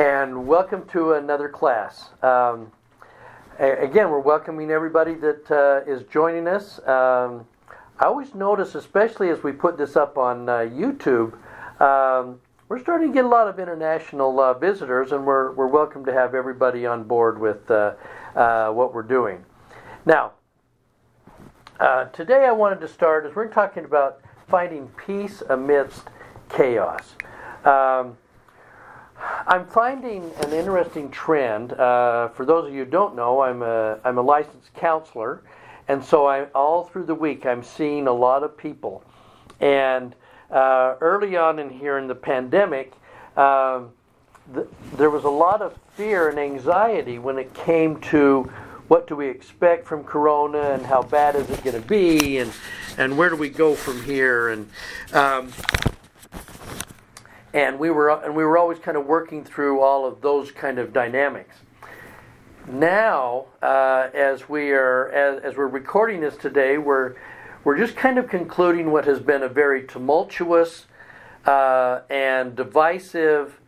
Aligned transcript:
and 0.00 0.46
welcome 0.46 0.86
to 0.86 1.12
another 1.12 1.46
class. 1.46 2.08
Um, 2.22 2.72
again, 3.58 4.08
we're 4.08 4.18
welcoming 4.18 4.70
everybody 4.70 5.12
that 5.16 5.50
uh, 5.50 5.82
is 5.86 6.04
joining 6.04 6.48
us. 6.48 6.78
Um, 6.88 7.46
I 7.98 8.06
always 8.06 8.34
notice, 8.34 8.74
especially 8.74 9.28
as 9.28 9.42
we 9.42 9.52
put 9.52 9.76
this 9.76 9.96
up 9.96 10.16
on 10.16 10.48
uh, 10.48 10.60
YouTube, 10.60 11.34
um, 11.82 12.40
we're 12.70 12.78
starting 12.80 13.08
to 13.08 13.12
get 13.12 13.26
a 13.26 13.28
lot 13.28 13.46
of 13.46 13.58
international 13.58 14.40
uh, 14.40 14.54
visitors, 14.54 15.12
and 15.12 15.26
we're, 15.26 15.52
we're 15.52 15.66
welcome 15.66 16.02
to 16.06 16.14
have 16.14 16.34
everybody 16.34 16.86
on 16.86 17.04
board 17.04 17.38
with 17.38 17.70
uh, 17.70 17.92
uh, 18.34 18.70
what 18.70 18.94
we're 18.94 19.02
doing. 19.02 19.44
Now, 20.06 20.32
uh, 21.78 22.06
today 22.06 22.46
I 22.46 22.52
wanted 22.52 22.80
to 22.80 22.88
start 22.88 23.26
as 23.26 23.36
we're 23.36 23.48
talking 23.48 23.84
about 23.84 24.22
finding 24.48 24.88
peace 25.06 25.42
amidst 25.50 26.04
chaos. 26.48 27.16
I'm 29.46 29.66
finding 29.66 30.30
an 30.42 30.52
interesting 30.52 31.10
trend. 31.10 31.72
Uh, 31.72 32.28
for 32.28 32.44
those 32.44 32.68
of 32.68 32.74
you 32.74 32.84
who 32.84 32.90
don't 32.90 33.14
know, 33.16 33.42
I'm 33.42 33.62
a, 33.62 33.98
I'm 34.04 34.18
a 34.18 34.22
licensed 34.22 34.72
counselor, 34.74 35.42
and 35.88 36.04
so 36.04 36.26
I, 36.26 36.44
all 36.54 36.84
through 36.84 37.04
the 37.04 37.14
week 37.14 37.46
I'm 37.46 37.62
seeing 37.62 38.06
a 38.06 38.12
lot 38.12 38.42
of 38.42 38.56
people. 38.56 39.02
And 39.60 40.14
uh, 40.50 40.96
early 41.00 41.36
on 41.36 41.58
in 41.58 41.70
here 41.70 41.98
in 41.98 42.08
the 42.08 42.14
pandemic, 42.14 42.92
the, 44.52 44.66
there 44.96 45.10
was 45.10 45.24
a 45.24 45.30
lot 45.30 45.62
of 45.62 45.78
fear 45.94 46.28
and 46.28 46.38
anxiety 46.38 47.18
when 47.18 47.38
it 47.38 47.52
came 47.54 48.00
to 48.00 48.50
what 48.88 49.06
do 49.06 49.14
we 49.14 49.28
expect 49.28 49.86
from 49.86 50.02
Corona 50.02 50.72
and 50.72 50.84
how 50.84 51.02
bad 51.02 51.36
is 51.36 51.48
it 51.50 51.62
going 51.62 51.80
to 51.80 51.88
be 51.88 52.38
and 52.38 52.52
and 52.98 53.16
where 53.16 53.30
do 53.30 53.36
we 53.36 53.48
go 53.48 53.74
from 53.74 54.02
here 54.02 54.48
and 54.48 54.68
um, 55.12 55.52
and 57.52 57.78
we 57.78 57.90
were 57.90 58.10
and 58.10 58.34
we 58.34 58.44
were 58.44 58.56
always 58.56 58.78
kind 58.78 58.96
of 58.96 59.06
working 59.06 59.44
through 59.44 59.80
all 59.80 60.06
of 60.06 60.20
those 60.20 60.50
kind 60.50 60.78
of 60.78 60.92
dynamics. 60.92 61.56
Now, 62.66 63.46
uh, 63.62 64.08
as 64.14 64.48
we 64.48 64.70
are 64.72 65.08
as, 65.08 65.42
as 65.42 65.56
we're 65.56 65.66
recording 65.66 66.20
this 66.20 66.36
today, 66.36 66.78
we're 66.78 67.14
we're 67.64 67.76
just 67.76 67.96
kind 67.96 68.18
of 68.18 68.28
concluding 68.28 68.90
what 68.90 69.04
has 69.06 69.20
been 69.20 69.42
a 69.42 69.48
very 69.48 69.84
tumultuous 69.86 70.86
uh, 71.44 72.00
and 72.08 72.54
divisive 72.54 73.60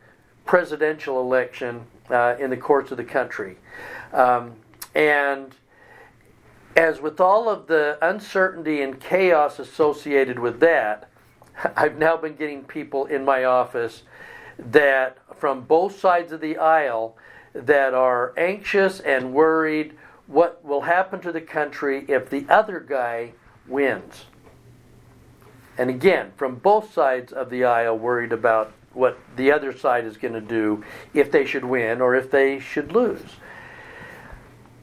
presidential 0.44 1.20
election 1.20 1.84
uh, 2.10 2.36
in 2.38 2.50
the 2.50 2.56
courts 2.56 2.90
of 2.90 2.96
the 2.96 3.04
country, 3.04 3.56
um, 4.12 4.52
and 4.94 5.56
as 6.76 7.00
with 7.00 7.20
all 7.20 7.48
of 7.48 7.66
the 7.66 7.98
uncertainty 8.00 8.80
and 8.80 8.98
chaos 9.00 9.58
associated 9.58 10.38
with 10.38 10.60
that 10.60 11.11
I've 11.76 11.98
now 11.98 12.16
been 12.16 12.36
getting 12.36 12.64
people 12.64 13.06
in 13.06 13.24
my 13.24 13.44
office 13.44 14.02
that 14.58 15.18
from 15.36 15.62
both 15.62 15.98
sides 15.98 16.32
of 16.32 16.40
the 16.40 16.56
aisle 16.58 17.16
that 17.54 17.94
are 17.94 18.32
anxious 18.36 19.00
and 19.00 19.32
worried 19.32 19.94
what 20.26 20.64
will 20.64 20.82
happen 20.82 21.20
to 21.20 21.32
the 21.32 21.40
country 21.40 22.04
if 22.08 22.30
the 22.30 22.46
other 22.48 22.80
guy 22.80 23.32
wins. 23.66 24.24
And 25.76 25.90
again, 25.90 26.32
from 26.36 26.56
both 26.56 26.92
sides 26.92 27.32
of 27.32 27.50
the 27.50 27.64
aisle, 27.64 27.98
worried 27.98 28.32
about 28.32 28.72
what 28.92 29.18
the 29.36 29.50
other 29.50 29.76
side 29.76 30.04
is 30.04 30.16
going 30.16 30.34
to 30.34 30.40
do 30.40 30.84
if 31.14 31.30
they 31.30 31.44
should 31.44 31.64
win 31.64 32.00
or 32.00 32.14
if 32.14 32.30
they 32.30 32.58
should 32.58 32.92
lose. 32.92 33.36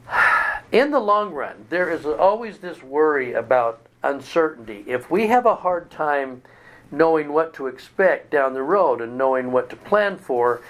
In 0.72 0.90
the 0.90 1.00
long 1.00 1.32
run, 1.32 1.66
there 1.68 1.90
is 1.90 2.06
always 2.06 2.58
this 2.58 2.82
worry 2.82 3.32
about 3.32 3.86
uncertainty. 4.02 4.84
If 4.86 5.10
we 5.10 5.26
have 5.28 5.46
a 5.46 5.56
hard 5.56 5.90
time 5.90 6.42
knowing 6.90 7.32
what 7.32 7.54
to 7.54 7.66
expect 7.66 8.30
down 8.30 8.54
the 8.54 8.62
road 8.62 9.00
and 9.00 9.16
knowing 9.16 9.52
what 9.52 9.70
to 9.70 9.76
plan 9.76 10.16
for, 10.16 10.60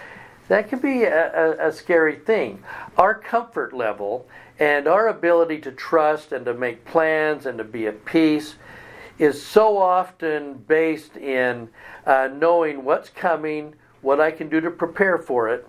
that 0.49 0.69
can 0.69 0.81
be 0.81 1.05
a, 1.05 1.33
a, 1.33 1.69
a, 1.69 1.73
scary 1.73 2.17
thing. 2.17 2.63
Our 2.99 3.15
comfort 3.15 3.73
level 3.73 4.27
and 4.59 4.89
our 4.89 5.09
ability 5.09 5.61
to 5.61 5.71
trust 5.71 6.33
and 6.33 6.45
to 6.45 6.55
make 6.55 6.85
plans 6.85 7.47
and 7.47 7.57
to 7.59 7.65
be 7.65 7.87
at 7.87 8.05
peace 8.05 8.57
is 9.19 9.41
so 9.41 9.79
often 9.79 10.55
based 10.67 11.17
in 11.17 11.69
uh, 12.05 12.29
knowing 12.35 12.85
what's 12.85 13.11
coming, 13.11 13.75
what 14.03 14.21
I 14.21 14.31
can 14.31 14.49
do 14.49 14.61
to 14.61 14.71
prepare 14.71 15.19
for 15.19 15.49
it, 15.49 15.69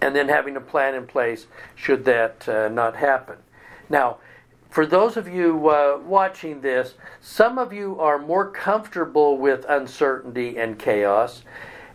and 0.00 0.14
then 0.14 0.28
having 0.28 0.56
a 0.56 0.60
plan 0.60 0.94
in 0.94 1.06
place 1.06 1.46
should 1.74 2.04
that 2.04 2.48
uh, 2.48 2.68
not 2.68 2.96
happen. 2.96 3.36
Now, 3.88 4.18
for 4.70 4.86
those 4.86 5.16
of 5.16 5.28
you 5.28 5.68
uh, 5.68 5.98
watching 6.06 6.60
this, 6.60 6.94
some 7.20 7.58
of 7.58 7.72
you 7.72 7.98
are 7.98 8.18
more 8.18 8.48
comfortable 8.48 9.36
with 9.36 9.64
uncertainty 9.68 10.56
and 10.56 10.78
chaos, 10.78 11.42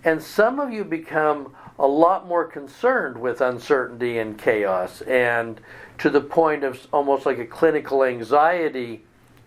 and 0.04 0.22
some 0.22 0.60
of 0.60 0.72
you 0.72 0.84
become 0.84 1.56
a 1.80 1.88
lot 1.88 2.28
more 2.28 2.46
concerned 2.46 3.18
with 3.18 3.40
uncertainty 3.40 4.18
and 4.18 4.38
chaos, 4.38 5.02
and 5.02 5.62
to 5.98 6.10
the 6.10 6.22
point 6.22 6.64
of 6.64 6.86
almost 6.92 7.26
like 7.26 7.40
a 7.40 7.46
clinical 7.46 8.04
anxiety 8.04 9.04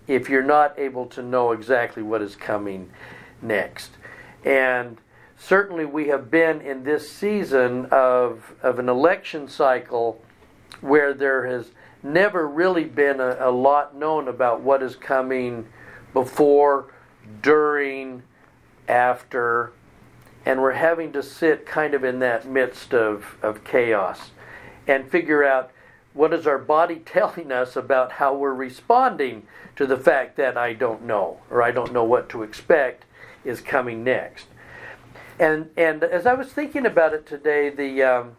if 0.06 0.30
you're 0.30 0.42
not 0.42 0.78
able 0.78 1.04
to 1.04 1.22
know 1.22 1.52
exactly 1.52 2.02
what 2.02 2.22
is 2.22 2.34
coming 2.34 2.90
next. 3.42 3.90
And 4.42 4.98
certainly, 5.36 5.84
we 5.84 6.08
have 6.08 6.30
been 6.30 6.62
in 6.62 6.84
this 6.84 7.10
season 7.10 7.86
of, 7.90 8.54
of 8.62 8.78
an 8.78 8.88
election 8.88 9.48
cycle 9.48 10.22
where 10.80 11.12
there 11.12 11.46
has 11.46 11.70
never 12.02 12.46
really 12.46 12.84
been 12.84 13.20
a, 13.20 13.36
a 13.40 13.50
lot 13.50 13.94
known 13.94 14.28
about 14.28 14.60
what 14.60 14.82
is 14.82 14.96
coming 14.96 15.66
before, 16.12 16.92
during, 17.42 18.22
after, 18.88 19.72
and 20.46 20.62
we're 20.62 20.72
having 20.72 21.12
to 21.12 21.22
sit 21.22 21.66
kind 21.66 21.94
of 21.94 22.04
in 22.04 22.20
that 22.20 22.46
midst 22.46 22.94
of, 22.94 23.36
of 23.42 23.64
chaos 23.64 24.30
and 24.86 25.10
figure 25.10 25.44
out 25.44 25.70
what 26.14 26.32
is 26.32 26.46
our 26.46 26.58
body 26.58 26.96
telling 27.04 27.52
us 27.52 27.76
about 27.76 28.12
how 28.12 28.34
we're 28.34 28.54
responding 28.54 29.46
to 29.76 29.86
the 29.86 29.96
fact 29.96 30.36
that 30.36 30.56
I 30.56 30.72
don't 30.72 31.04
know 31.04 31.38
or 31.50 31.62
I 31.62 31.70
don't 31.70 31.92
know 31.92 32.04
what 32.04 32.28
to 32.30 32.42
expect 32.42 33.04
is 33.44 33.60
coming 33.60 34.02
next. 34.02 34.46
And 35.38 35.70
and 35.76 36.02
as 36.02 36.26
I 36.26 36.34
was 36.34 36.48
thinking 36.48 36.84
about 36.84 37.14
it 37.14 37.24
today, 37.24 37.70
the 37.70 38.02
um, 38.02 38.36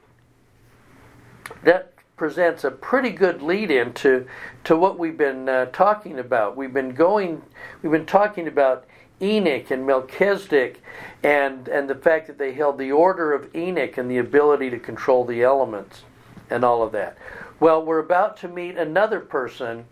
that 1.63 1.93
presents 2.19 2.65
a 2.65 2.69
pretty 2.69 3.11
good 3.11 3.41
lead 3.41 3.71
in 3.71 3.93
to, 3.93 4.27
to 4.65 4.75
what 4.75 4.99
we've 4.99 5.17
been 5.17 5.47
uh, 5.47 5.65
talking 5.67 6.19
about. 6.19 6.57
We've 6.57 6.73
been 6.73 6.93
going, 6.93 7.41
we've 7.81 7.93
been 7.93 8.05
talking 8.05 8.45
about 8.45 8.85
Enoch 9.21 9.71
and 9.71 9.87
Melchizedek 9.87 10.83
and, 11.23 11.69
and 11.69 11.89
the 11.89 11.95
fact 11.95 12.27
that 12.27 12.37
they 12.37 12.51
held 12.51 12.77
the 12.77 12.91
order 12.91 13.31
of 13.31 13.55
Enoch 13.55 13.97
and 13.97 14.11
the 14.11 14.17
ability 14.17 14.69
to 14.69 14.79
control 14.79 15.23
the 15.23 15.41
elements 15.41 16.03
and 16.49 16.65
all 16.65 16.83
of 16.83 16.91
that. 16.91 17.17
Well, 17.57 17.85
we're 17.85 17.99
about 17.99 18.35
to 18.37 18.49
meet 18.49 18.75
another 18.75 19.21
person 19.21 19.85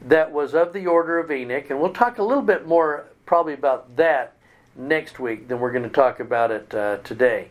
that 0.00 0.32
was 0.32 0.54
of 0.54 0.72
the 0.72 0.86
order 0.86 1.18
of 1.18 1.30
Enoch, 1.30 1.68
and 1.68 1.78
we'll 1.78 1.92
talk 1.92 2.16
a 2.16 2.22
little 2.22 2.42
bit 2.42 2.66
more 2.66 3.04
probably 3.26 3.52
about 3.52 3.94
that 3.96 4.36
next 4.74 5.20
week 5.20 5.48
than 5.48 5.60
we're 5.60 5.72
going 5.72 5.82
to 5.82 5.90
talk 5.90 6.18
about 6.18 6.50
it 6.50 6.74
uh, 6.74 6.96
today. 7.04 7.48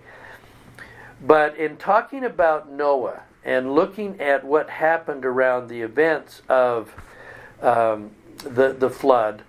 But 1.22 1.56
in 1.56 1.78
talking 1.78 2.24
about 2.24 2.72
Noah, 2.72 3.22
and 3.48 3.74
looking 3.74 4.20
at 4.20 4.44
what 4.44 4.70
happened 4.70 5.26
around 5.26 5.70
the 5.70 5.82
events 5.82 6.42
of 6.50 6.94
um, 7.62 8.12
the, 8.44 8.74
the 8.74 8.90
flood, 8.90 9.42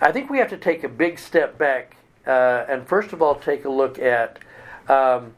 I 0.00 0.12
think 0.12 0.30
we 0.30 0.38
have 0.38 0.48
to 0.50 0.56
take 0.56 0.84
a 0.84 0.88
big 0.88 1.18
step 1.18 1.58
back 1.58 1.96
uh, 2.24 2.64
and 2.68 2.86
first 2.86 3.12
of 3.12 3.20
all 3.20 3.34
take 3.34 3.64
a 3.64 3.68
look 3.68 3.98
at 3.98 4.38
um, 4.88 5.34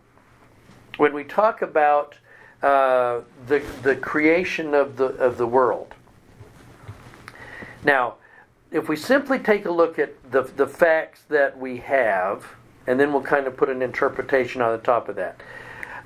when 0.98 1.14
we 1.14 1.24
talk 1.24 1.62
about 1.62 2.14
uh, 2.62 3.20
the, 3.46 3.62
the 3.82 3.96
creation 3.96 4.74
of 4.74 4.96
the, 4.96 5.06
of 5.06 5.38
the 5.38 5.46
world. 5.46 5.94
Now, 7.84 8.16
if 8.70 8.88
we 8.88 8.96
simply 8.96 9.38
take 9.38 9.64
a 9.64 9.70
look 9.70 9.98
at 9.98 10.30
the, 10.30 10.42
the 10.42 10.66
facts 10.66 11.22
that 11.30 11.58
we 11.58 11.78
have, 11.78 12.44
and 12.86 13.00
then 13.00 13.12
we'll 13.14 13.22
kind 13.22 13.46
of 13.46 13.56
put 13.56 13.70
an 13.70 13.80
interpretation 13.80 14.60
on 14.60 14.72
the 14.72 14.82
top 14.82 15.08
of 15.08 15.16
that. 15.16 15.40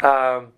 Um, 0.05 0.53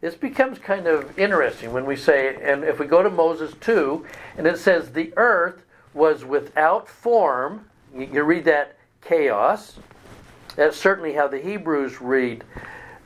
this 0.00 0.14
becomes 0.14 0.58
kind 0.58 0.86
of 0.86 1.18
interesting 1.18 1.72
when 1.72 1.84
we 1.84 1.96
say, 1.96 2.36
and 2.42 2.64
if 2.64 2.78
we 2.78 2.86
go 2.86 3.02
to 3.02 3.10
Moses 3.10 3.52
2, 3.60 4.06
and 4.38 4.46
it 4.46 4.58
says, 4.58 4.90
the 4.90 5.12
earth 5.16 5.64
was 5.92 6.24
without 6.24 6.88
form. 6.88 7.66
You 7.94 8.22
read 8.22 8.44
that 8.46 8.78
chaos. 9.02 9.78
That's 10.56 10.76
certainly 10.76 11.12
how 11.12 11.28
the 11.28 11.38
Hebrews 11.38 12.00
read 12.00 12.44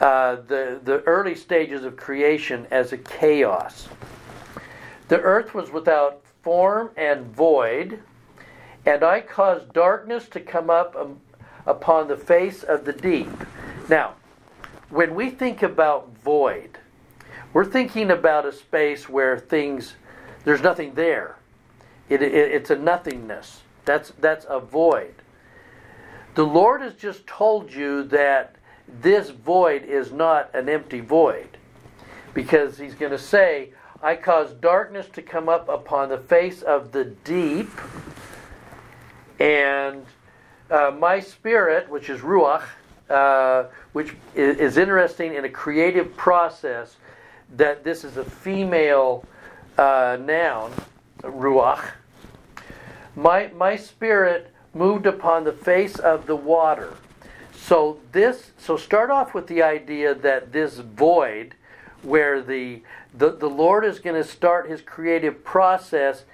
uh, 0.01 0.37
the, 0.47 0.81
the 0.85 1.01
early 1.03 1.35
stages 1.35 1.85
of 1.85 1.97
creation 1.97 2.67
as 2.71 2.93
a 2.93 2.99
chaos. 2.99 3.89
The 5.09 5.21
earth 5.21 5.55
was 5.55 5.71
without 5.71 6.23
form 6.43 6.91
and 6.97 7.27
void, 7.35 8.03
and 8.87 9.03
I 9.03 9.21
caused 9.21 9.73
darkness 9.73 10.29
to 10.29 10.41
come 10.41 10.71
up 10.71 10.95
um, 10.95 11.21
upon 11.67 12.07
the 12.07 12.17
face 12.17 12.63
of 12.63 12.85
the 12.85 12.93
deep. 12.93 13.31
Now, 13.89 14.15
when 14.91 15.15
we 15.15 15.31
think 15.31 15.63
about 15.63 16.17
void, 16.19 16.79
we're 17.55 17.65
thinking 17.65 18.11
about 18.11 18.45
a 18.45 18.53
space 18.53 19.09
where 19.09 19.39
things, 19.39 19.95
there's 20.45 20.61
nothing 20.61 20.93
there. 20.95 21.37
It, 22.11 22.21
it, 22.21 22.35
it's 22.35 22.69
a 22.69 22.77
nothingness. 22.77 23.63
That's, 23.87 24.13
that's 24.21 24.45
a 24.49 24.61
void. 24.61 25.15
The 26.35 26.45
Lord 26.45 26.83
has 26.83 26.95
just 26.95 27.27
told 27.27 27.73
you 27.73 28.03
that 28.05 28.57
this 29.01 29.31
void 29.31 29.85
is 29.85 30.13
not 30.13 30.55
an 30.55 30.69
empty 30.69 31.01
void. 31.01 31.57
Because 32.35 32.77
he's 32.77 32.95
going 32.95 33.13
to 33.13 33.19
say, 33.19 33.71
I 34.03 34.17
caused 34.17 34.61
darkness 34.61 35.07
to 35.15 35.23
come 35.23 35.49
up 35.49 35.69
upon 35.69 36.09
the 36.09 36.19
face 36.19 36.63
of 36.63 36.93
the 36.93 37.05
deep, 37.05 37.71
and 39.39 40.05
uh, 40.71 40.93
my 40.99 41.21
spirit, 41.21 41.89
which 41.89 42.11
is 42.11 42.21
Ruach, 42.21 42.65
uh, 43.09 43.65
which 43.93 44.15
is, 44.35 44.59
is, 44.59 44.77
interesting 44.77 45.35
in 45.35 45.45
a 45.45 45.49
creative 45.49 46.17
process, 46.17 46.97
that 47.57 47.85
this 47.85 48.05
is 48.05 48.17
a 48.17 48.25
female 48.25 49.25
uh, 49.79 50.17
noun, 50.21 50.73
Ruach. 51.23 51.91
My, 53.17 53.51
my 53.55 53.77
spirit 53.77 54.53
moved 54.73 55.07
upon 55.07 55.45
the 55.45 55.53
face 55.53 55.99
of 55.99 56.27
the 56.27 56.37
water. 56.37 56.95
So 57.57 58.01
this 58.13 58.51
so 58.59 58.77
start 58.77 59.11
off 59.11 59.33
with 59.33 59.47
the 59.47 59.63
idea 59.63 60.15
that 60.15 60.53
this 60.53 60.79
void 60.79 61.55
where 62.03 62.43
the 62.43 62.83
the, 63.17 63.31
the 63.31 63.49
Lord 63.49 63.85
is 63.85 64.01
going 64.01 64.21
to 64.21 64.29
start 64.29 64.69
his 64.69 64.83
creative 64.83 65.45
process 65.45 66.25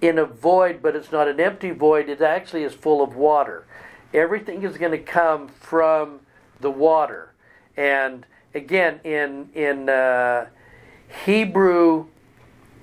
in 0.00 0.18
a 0.18 0.24
void, 0.24 0.80
but 0.82 0.94
it's 0.96 1.12
not 1.12 1.28
an 1.28 1.40
empty 1.40 1.70
void, 1.70 2.08
it 2.08 2.20
actually 2.20 2.64
is 2.64 2.74
full 2.74 3.02
of 3.02 3.14
water. 3.14 3.64
Everything 4.12 4.62
is 4.62 4.76
going 4.76 4.92
to 4.92 4.98
come 4.98 5.48
from 5.48 6.20
the 6.60 6.70
water. 6.70 7.30
And 7.76 8.26
again, 8.56 9.00
in 9.04 9.50
in 9.54 9.88
uh, 9.88 10.46
Hebrew 11.24 12.06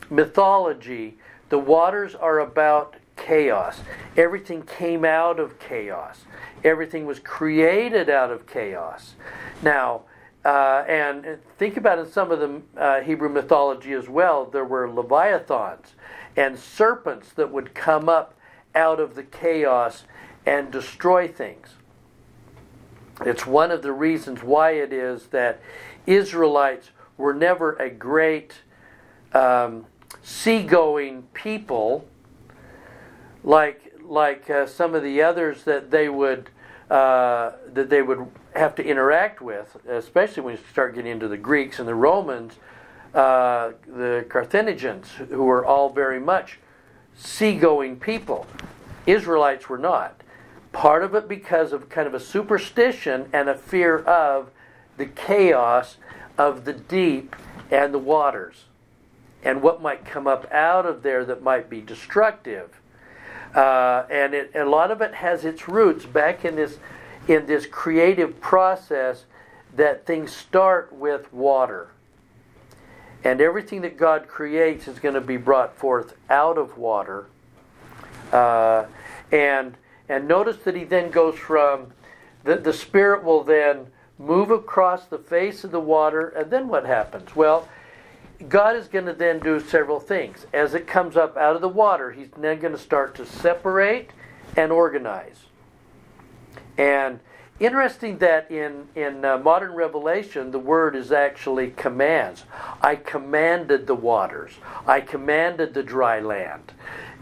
mythology, 0.09 1.17
the 1.49 1.59
waters 1.59 2.15
are 2.15 2.39
about 2.39 2.95
chaos. 3.17 3.81
Everything 4.15 4.63
came 4.63 5.03
out 5.03 5.39
of 5.39 5.59
chaos. 5.59 6.25
Everything 6.63 7.05
was 7.05 7.19
created 7.19 8.09
out 8.09 8.31
of 8.31 8.47
chaos. 8.47 9.15
Now, 9.61 10.03
uh, 10.45 10.83
and 10.87 11.37
think 11.57 11.77
about 11.77 11.99
in 11.99 12.11
some 12.11 12.31
of 12.31 12.39
the 12.39 12.61
uh, 12.79 13.01
Hebrew 13.01 13.29
mythology 13.29 13.93
as 13.93 14.07
well, 14.07 14.45
there 14.45 14.65
were 14.65 14.89
leviathans 14.89 15.93
and 16.35 16.57
serpents 16.57 17.31
that 17.33 17.51
would 17.51 17.73
come 17.73 18.09
up 18.09 18.35
out 18.75 18.99
of 18.99 19.15
the 19.15 19.23
chaos 19.23 20.03
and 20.45 20.71
destroy 20.71 21.27
things. 21.27 21.75
It's 23.21 23.45
one 23.45 23.71
of 23.71 23.81
the 23.81 23.91
reasons 23.91 24.43
why 24.43 24.71
it 24.71 24.91
is 24.91 25.27
that 25.27 25.61
Israelites 26.05 26.91
were 27.17 27.33
never 27.33 27.73
a 27.73 27.89
great 27.89 28.53
um, 29.33 29.85
seagoing 30.21 31.23
people 31.33 32.07
like 33.43 33.93
like 34.03 34.49
uh, 34.49 34.65
some 34.65 34.95
of 34.95 35.03
the 35.03 35.21
others 35.21 35.63
that 35.63 35.91
they 35.91 36.09
would 36.09 36.49
uh, 36.89 37.53
that 37.73 37.89
they 37.89 38.01
would 38.01 38.27
have 38.55 38.75
to 38.75 38.85
interact 38.85 39.41
with, 39.41 39.77
especially 39.87 40.43
when 40.43 40.55
you 40.55 40.61
start 40.71 40.95
getting 40.95 41.11
into 41.11 41.27
the 41.27 41.37
Greeks 41.37 41.79
and 41.79 41.87
the 41.87 41.95
Romans, 41.95 42.53
uh, 43.13 43.71
the 43.87 44.25
Carthaginians, 44.29 45.09
who 45.29 45.43
were 45.43 45.65
all 45.65 45.89
very 45.89 46.19
much 46.19 46.59
seagoing 47.15 47.99
people. 47.99 48.45
Israelites 49.05 49.69
were 49.69 49.77
not. 49.77 50.22
Part 50.73 51.03
of 51.03 51.15
it 51.15 51.27
because 51.27 51.71
of 51.71 51.87
kind 51.87 52.07
of 52.07 52.13
a 52.13 52.19
superstition 52.19 53.29
and 53.31 53.47
a 53.47 53.55
fear 53.55 53.99
of 53.99 54.49
the 54.97 55.05
chaos 55.05 55.97
of 56.37 56.65
the 56.65 56.73
deep 56.73 57.35
and 57.71 57.93
the 57.93 57.99
waters 57.99 58.65
and 59.43 59.61
what 59.61 59.81
might 59.81 60.05
come 60.05 60.27
up 60.27 60.51
out 60.51 60.85
of 60.85 61.03
there 61.03 61.25
that 61.25 61.41
might 61.41 61.69
be 61.69 61.81
destructive. 61.81 62.79
Uh, 63.55 64.05
and 64.09 64.33
it, 64.33 64.51
a 64.55 64.65
lot 64.65 64.89
of 64.89 65.01
it 65.01 65.13
has 65.15 65.45
its 65.45 65.67
roots 65.67 66.05
back 66.05 66.43
in 66.43 66.55
this 66.55 66.79
in 67.27 67.45
this 67.45 67.65
creative 67.65 68.41
process 68.41 69.23
that 69.75 70.05
things 70.05 70.31
start 70.35 70.91
with 70.91 71.31
water. 71.31 71.89
And 73.23 73.39
everything 73.39 73.81
that 73.81 73.97
God 73.97 74.27
creates 74.27 74.87
is 74.87 74.99
going 74.99 75.15
to 75.15 75.21
be 75.21 75.37
brought 75.37 75.77
forth 75.77 76.15
out 76.29 76.57
of 76.57 76.77
water. 76.77 77.27
Uh, 78.31 78.85
and 79.31 79.75
and 80.09 80.27
notice 80.27 80.57
that 80.63 80.75
he 80.75 80.83
then 80.83 81.11
goes 81.11 81.35
from 81.35 81.93
the, 82.43 82.55
the 82.55 82.73
spirit 82.73 83.23
will 83.23 83.43
then 83.43 83.87
move 84.19 84.51
across 84.51 85.05
the 85.05 85.17
face 85.17 85.63
of 85.63 85.71
the 85.71 85.79
water, 85.79 86.29
and 86.29 86.51
then 86.51 86.67
what 86.67 86.85
happens? 86.85 87.35
Well, 87.35 87.67
God 88.49 88.75
is 88.75 88.87
going 88.87 89.05
to 89.05 89.13
then 89.13 89.39
do 89.39 89.59
several 89.59 89.99
things. 89.99 90.45
As 90.53 90.73
it 90.73 90.87
comes 90.87 91.15
up 91.15 91.37
out 91.37 91.55
of 91.55 91.61
the 91.61 91.69
water, 91.69 92.11
He's 92.11 92.29
then 92.37 92.59
going 92.59 92.73
to 92.73 92.79
start 92.79 93.15
to 93.15 93.25
separate 93.25 94.11
and 94.55 94.71
organize. 94.71 95.45
And 96.77 97.19
interesting 97.59 98.17
that 98.17 98.49
in, 98.51 98.87
in 98.95 99.23
uh, 99.23 99.37
modern 99.37 99.73
revelation, 99.73 100.51
the 100.51 100.59
word 100.59 100.95
is 100.95 101.11
actually 101.11 101.71
commands. 101.71 102.43
I 102.81 102.95
commanded 102.95 103.87
the 103.87 103.95
waters, 103.95 104.53
I 104.85 105.01
commanded 105.01 105.73
the 105.73 105.83
dry 105.83 106.19
land. 106.19 106.73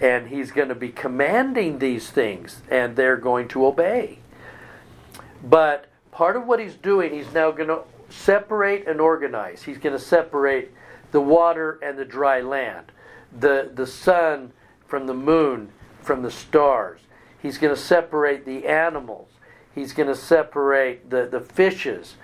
And 0.01 0.27
He's 0.27 0.51
going 0.51 0.69
to 0.69 0.75
be 0.75 0.89
commanding 0.89 1.79
these 1.79 2.09
things, 2.09 2.61
and 2.69 2.95
they're 2.95 3.17
going 3.17 3.47
to 3.49 3.65
obey. 3.65 4.19
But 5.43 5.85
part 6.11 6.35
of 6.35 6.45
what 6.45 6.59
He's 6.59 6.75
doing, 6.75 7.13
He's 7.13 7.31
now 7.31 7.51
going 7.51 7.69
to 7.69 7.83
separate 8.09 8.87
and 8.87 8.99
organize. 8.99 9.63
He's 9.63 9.77
going 9.77 9.95
to 9.95 10.03
separate 10.03 10.71
the 11.11 11.21
water 11.21 11.79
and 11.81 11.97
the 11.97 12.05
dry 12.05 12.41
land, 12.41 12.91
the, 13.37 13.71
the 13.73 13.87
sun 13.87 14.51
from 14.87 15.07
the 15.07 15.13
moon, 15.13 15.69
from 16.01 16.21
the 16.21 16.31
stars. 16.31 17.01
He's 17.41 17.57
going 17.57 17.73
to 17.73 17.81
separate 17.81 18.45
the 18.45 18.67
animals. 18.67 19.29
He's 19.73 19.93
going 19.93 20.09
to 20.09 20.15
separate 20.15 21.09
the, 21.09 21.27
the 21.27 21.39
fishes. 21.39 22.15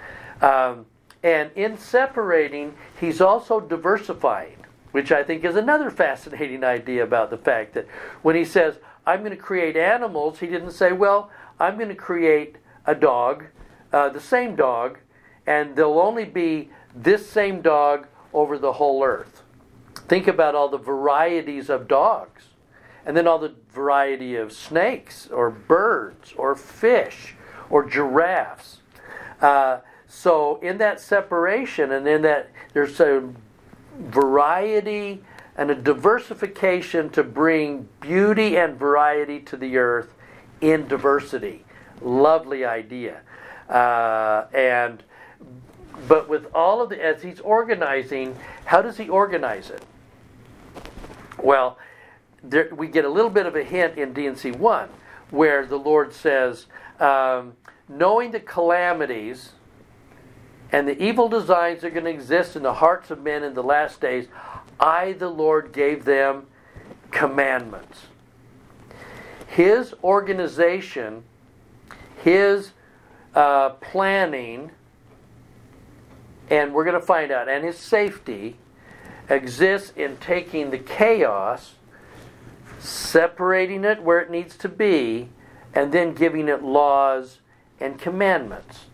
Um, 0.41 0.85
and 1.23 1.51
in 1.55 1.77
separating, 1.77 2.75
he's 2.99 3.21
also 3.21 3.59
diversifying, 3.59 4.56
which 4.91 5.11
I 5.11 5.23
think 5.23 5.43
is 5.43 5.55
another 5.55 5.89
fascinating 5.89 6.63
idea 6.63 7.03
about 7.03 7.29
the 7.29 7.37
fact 7.37 7.73
that 7.73 7.87
when 8.21 8.35
he 8.35 8.45
says, 8.45 8.75
I'm 9.05 9.19
going 9.19 9.31
to 9.31 9.37
create 9.37 9.75
animals, 9.75 10.39
he 10.39 10.47
didn't 10.47 10.71
say, 10.71 10.91
well, 10.91 11.31
I'm 11.59 11.77
going 11.77 11.89
to 11.89 11.95
create 11.95 12.57
a 12.85 12.95
dog, 12.95 13.45
uh, 13.91 14.09
the 14.09 14.19
same 14.19 14.55
dog, 14.55 14.99
and 15.45 15.75
there'll 15.75 15.99
only 15.99 16.25
be 16.25 16.69
this 16.95 17.29
same 17.29 17.61
dog 17.61 18.07
over 18.33 18.57
the 18.57 18.73
whole 18.73 19.03
earth. 19.03 19.43
Think 20.07 20.27
about 20.27 20.55
all 20.55 20.69
the 20.69 20.77
varieties 20.77 21.69
of 21.69 21.87
dogs, 21.87 22.49
and 23.05 23.15
then 23.15 23.27
all 23.27 23.39
the 23.39 23.55
variety 23.71 24.35
of 24.35 24.51
snakes, 24.51 25.27
or 25.27 25.49
birds, 25.49 26.33
or 26.37 26.55
fish, 26.55 27.35
or 27.69 27.85
giraffes. 27.85 28.79
Uh, 29.41 29.79
so, 30.07 30.59
in 30.61 30.77
that 30.77 30.99
separation, 30.99 31.91
and 31.91 32.07
in 32.07 32.21
that, 32.21 32.49
there's 32.73 32.99
a 32.99 33.29
variety 33.99 35.23
and 35.57 35.71
a 35.71 35.75
diversification 35.75 37.09
to 37.09 37.23
bring 37.23 37.87
beauty 37.99 38.57
and 38.57 38.77
variety 38.77 39.39
to 39.39 39.57
the 39.57 39.77
earth 39.77 40.13
in 40.61 40.87
diversity. 40.87 41.65
Lovely 42.01 42.63
idea. 42.63 43.21
Uh, 43.67 44.45
and 44.53 45.03
but 46.07 46.29
with 46.29 46.45
all 46.53 46.81
of 46.81 46.89
the, 46.89 47.03
as 47.03 47.23
he's 47.23 47.39
organizing, 47.39 48.35
how 48.65 48.81
does 48.81 48.97
he 48.97 49.09
organize 49.09 49.71
it? 49.71 49.83
Well, 51.41 51.79
there, 52.43 52.69
we 52.75 52.87
get 52.87 53.03
a 53.03 53.09
little 53.09 53.31
bit 53.31 53.45
of 53.45 53.55
a 53.55 53.63
hint 53.63 53.97
in 53.97 54.13
D&C 54.13 54.51
1 54.51 54.89
where 55.31 55.65
the 55.65 55.77
Lord 55.77 56.13
says, 56.13 56.67
um, 56.99 57.53
knowing 57.89 58.31
the 58.31 58.39
calamities 58.39 59.53
and 60.71 60.87
the 60.87 61.01
evil 61.01 61.29
designs 61.29 61.81
that 61.81 61.87
are 61.87 61.91
going 61.91 62.05
to 62.05 62.11
exist 62.11 62.55
in 62.55 62.63
the 62.63 62.75
hearts 62.75 63.09
of 63.09 63.21
men 63.21 63.43
in 63.43 63.53
the 63.53 63.63
last 63.63 64.01
days, 64.01 64.27
I, 64.79 65.13
the 65.13 65.29
Lord, 65.29 65.71
gave 65.71 66.05
them 66.05 66.47
commandments. 67.11 68.07
His 69.47 69.93
organization, 70.03 71.23
his 72.21 72.71
uh, 73.33 73.69
planning, 73.69 74.71
and 76.49 76.73
we're 76.73 76.83
going 76.83 76.99
to 76.99 77.05
find 77.05 77.31
out, 77.31 77.47
and 77.47 77.63
his 77.63 77.77
safety 77.77 78.57
exists 79.29 79.93
in 79.95 80.17
taking 80.17 80.69
the 80.71 80.77
chaos, 80.77 81.75
separating 82.79 83.83
it 83.83 84.01
where 84.01 84.19
it 84.19 84.29
needs 84.29 84.57
to 84.57 84.69
be, 84.69 85.29
and 85.73 85.91
then 85.91 86.13
giving 86.13 86.47
it 86.49 86.63
laws 86.63 87.39
and 87.79 87.99
commandments. 87.99 88.86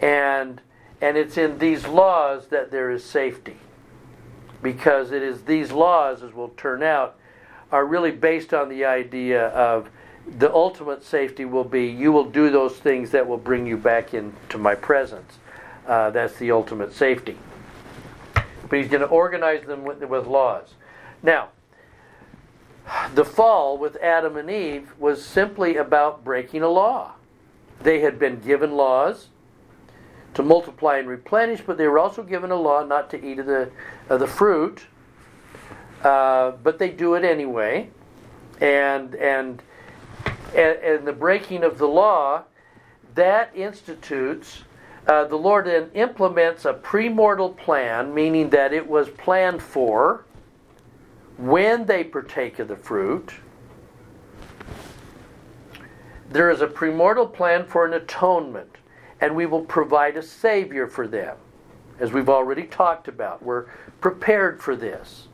And 0.00 0.60
and 1.00 1.16
it's 1.16 1.36
in 1.36 1.58
these 1.58 1.86
laws 1.86 2.48
that 2.48 2.70
there 2.70 2.90
is 2.90 3.04
safety. 3.04 3.56
Because 4.62 5.12
it 5.12 5.22
is 5.22 5.42
these 5.42 5.70
laws, 5.70 6.22
as 6.22 6.32
will 6.32 6.48
turn 6.50 6.82
out, 6.82 7.18
are 7.70 7.84
really 7.84 8.10
based 8.10 8.54
on 8.54 8.68
the 8.68 8.84
idea 8.84 9.48
of 9.48 9.90
the 10.38 10.52
ultimate 10.52 11.04
safety 11.04 11.44
will 11.44 11.64
be 11.64 11.86
you 11.86 12.10
will 12.10 12.24
do 12.24 12.50
those 12.50 12.76
things 12.76 13.10
that 13.10 13.28
will 13.28 13.36
bring 13.38 13.66
you 13.66 13.76
back 13.76 14.12
into 14.12 14.58
my 14.58 14.74
presence 14.74 15.38
uh, 15.86 16.10
that's 16.10 16.36
the 16.36 16.50
ultimate 16.50 16.92
safety. 16.92 17.36
But 18.68 18.78
he's 18.78 18.88
going 18.88 19.02
to 19.02 19.06
organize 19.06 19.64
them 19.66 19.84
with, 19.84 20.02
with 20.02 20.26
laws. 20.26 20.74
Now, 21.22 21.50
the 23.14 23.24
fall 23.24 23.78
with 23.78 23.96
Adam 23.96 24.36
and 24.36 24.50
Eve 24.50 24.92
was 24.98 25.24
simply 25.24 25.76
about 25.76 26.24
breaking 26.24 26.62
a 26.62 26.68
law. 26.68 27.12
they 27.80 28.00
had 28.00 28.18
been 28.18 28.40
given 28.40 28.72
laws 28.72 29.28
to 30.36 30.42
multiply 30.42 30.98
and 30.98 31.08
replenish, 31.08 31.62
but 31.62 31.78
they 31.78 31.88
were 31.88 31.98
also 31.98 32.22
given 32.22 32.50
a 32.50 32.56
law 32.56 32.84
not 32.84 33.08
to 33.08 33.26
eat 33.26 33.38
of 33.38 33.46
the, 33.46 33.70
of 34.10 34.20
the 34.20 34.26
fruit. 34.26 34.86
Uh, 36.04 36.52
but 36.62 36.78
they 36.78 36.90
do 36.90 37.14
it 37.14 37.24
anyway. 37.24 37.88
And, 38.60 39.14
and, 39.14 39.62
and, 40.54 41.06
the 41.06 41.12
breaking 41.12 41.64
of 41.64 41.78
the 41.78 41.88
law, 41.88 42.44
that 43.14 43.50
institutes, 43.56 44.64
uh, 45.06 45.24
the 45.24 45.36
Lord 45.36 45.66
then 45.66 45.90
implements 45.94 46.66
a 46.66 46.74
premortal 46.74 47.56
plan, 47.56 48.12
meaning 48.14 48.50
that 48.50 48.74
it 48.74 48.86
was 48.86 49.08
planned 49.08 49.62
for 49.62 50.26
when 51.38 51.86
they 51.86 52.04
partake 52.04 52.58
of 52.58 52.68
the 52.68 52.76
fruit. 52.76 53.32
There 56.28 56.50
is 56.50 56.60
a 56.60 56.66
premortal 56.66 57.32
plan 57.32 57.66
for 57.66 57.86
an 57.86 57.94
atonement, 57.94 58.76
and 59.20 59.34
we 59.34 59.46
will 59.46 59.64
provide 59.64 60.16
a 60.16 60.22
Savior 60.22 60.86
for 60.86 61.06
them. 61.06 61.36
As 61.98 62.12
we've 62.12 62.28
already 62.28 62.64
talked 62.64 63.08
about, 63.08 63.42
we're 63.42 63.66
prepared 64.00 64.62
for 64.62 64.76
this. 64.76 65.28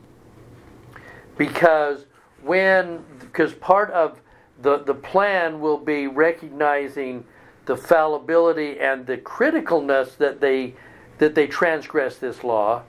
Because 1.37 2.05
when, 2.41 3.03
because 3.19 3.53
part 3.53 3.91
of 3.91 4.21
the, 4.61 4.79
the 4.79 4.93
plan 4.93 5.59
will 5.59 5.77
be 5.77 6.07
recognizing 6.07 7.25
the 7.65 7.77
fallibility 7.77 8.79
and 8.79 9.05
the 9.05 9.17
criticalness 9.17 10.17
that 10.17 10.41
they 10.41 10.73
that 11.19 11.35
they 11.35 11.47
transgress 11.47 12.17
this 12.17 12.43
law 12.43 12.81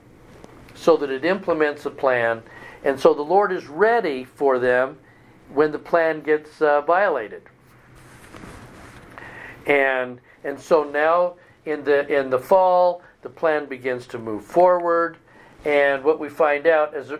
so 0.73 0.97
that 0.97 1.09
it 1.09 1.23
implements 1.23 1.85
a 1.85 1.89
plan 1.89 2.41
and 2.83 2.99
so 2.99 3.13
the 3.13 3.21
lord 3.21 3.51
is 3.51 3.67
ready 3.67 4.23
for 4.23 4.59
them 4.59 4.97
when 5.53 5.71
the 5.71 5.79
plan 5.79 6.21
gets 6.21 6.61
uh, 6.61 6.81
violated 6.81 7.43
and 9.65 10.19
and 10.45 10.59
so 10.59 10.83
now 10.83 11.33
in 11.65 11.83
the 11.83 12.07
in 12.07 12.29
the 12.29 12.39
fall 12.39 13.01
the 13.21 13.29
plan 13.29 13.65
begins 13.65 14.07
to 14.07 14.19
move 14.19 14.45
forward. 14.45 15.17
And 15.65 16.03
what 16.03 16.19
we 16.19 16.29
find 16.29 16.67
out 16.67 16.95
is 16.95 17.11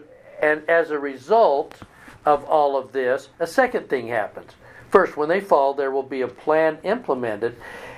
and 0.41 0.61
as 0.69 0.91
a 0.91 0.99
result 0.99 1.81
of 2.25 2.45
all 2.45 2.77
of 2.77 2.91
this 2.91 3.29
a 3.39 3.47
second 3.47 3.89
thing 3.89 4.07
happens. 4.07 4.51
First 4.89 5.17
when 5.17 5.27
they 5.27 5.41
fall 5.41 5.73
there 5.73 5.91
will 5.91 6.03
be 6.03 6.21
a 6.21 6.27
plan 6.27 6.77
implemented. 6.83 7.57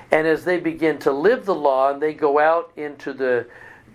And 0.09 0.25
as 0.25 0.45
they 0.45 0.57
begin 0.57 0.97
to 0.99 1.11
live 1.11 1.45
the 1.45 1.55
law 1.55 1.91
and 1.91 2.01
they 2.01 2.13
go 2.13 2.39
out 2.39 2.71
into 2.77 3.11
the 3.11 3.45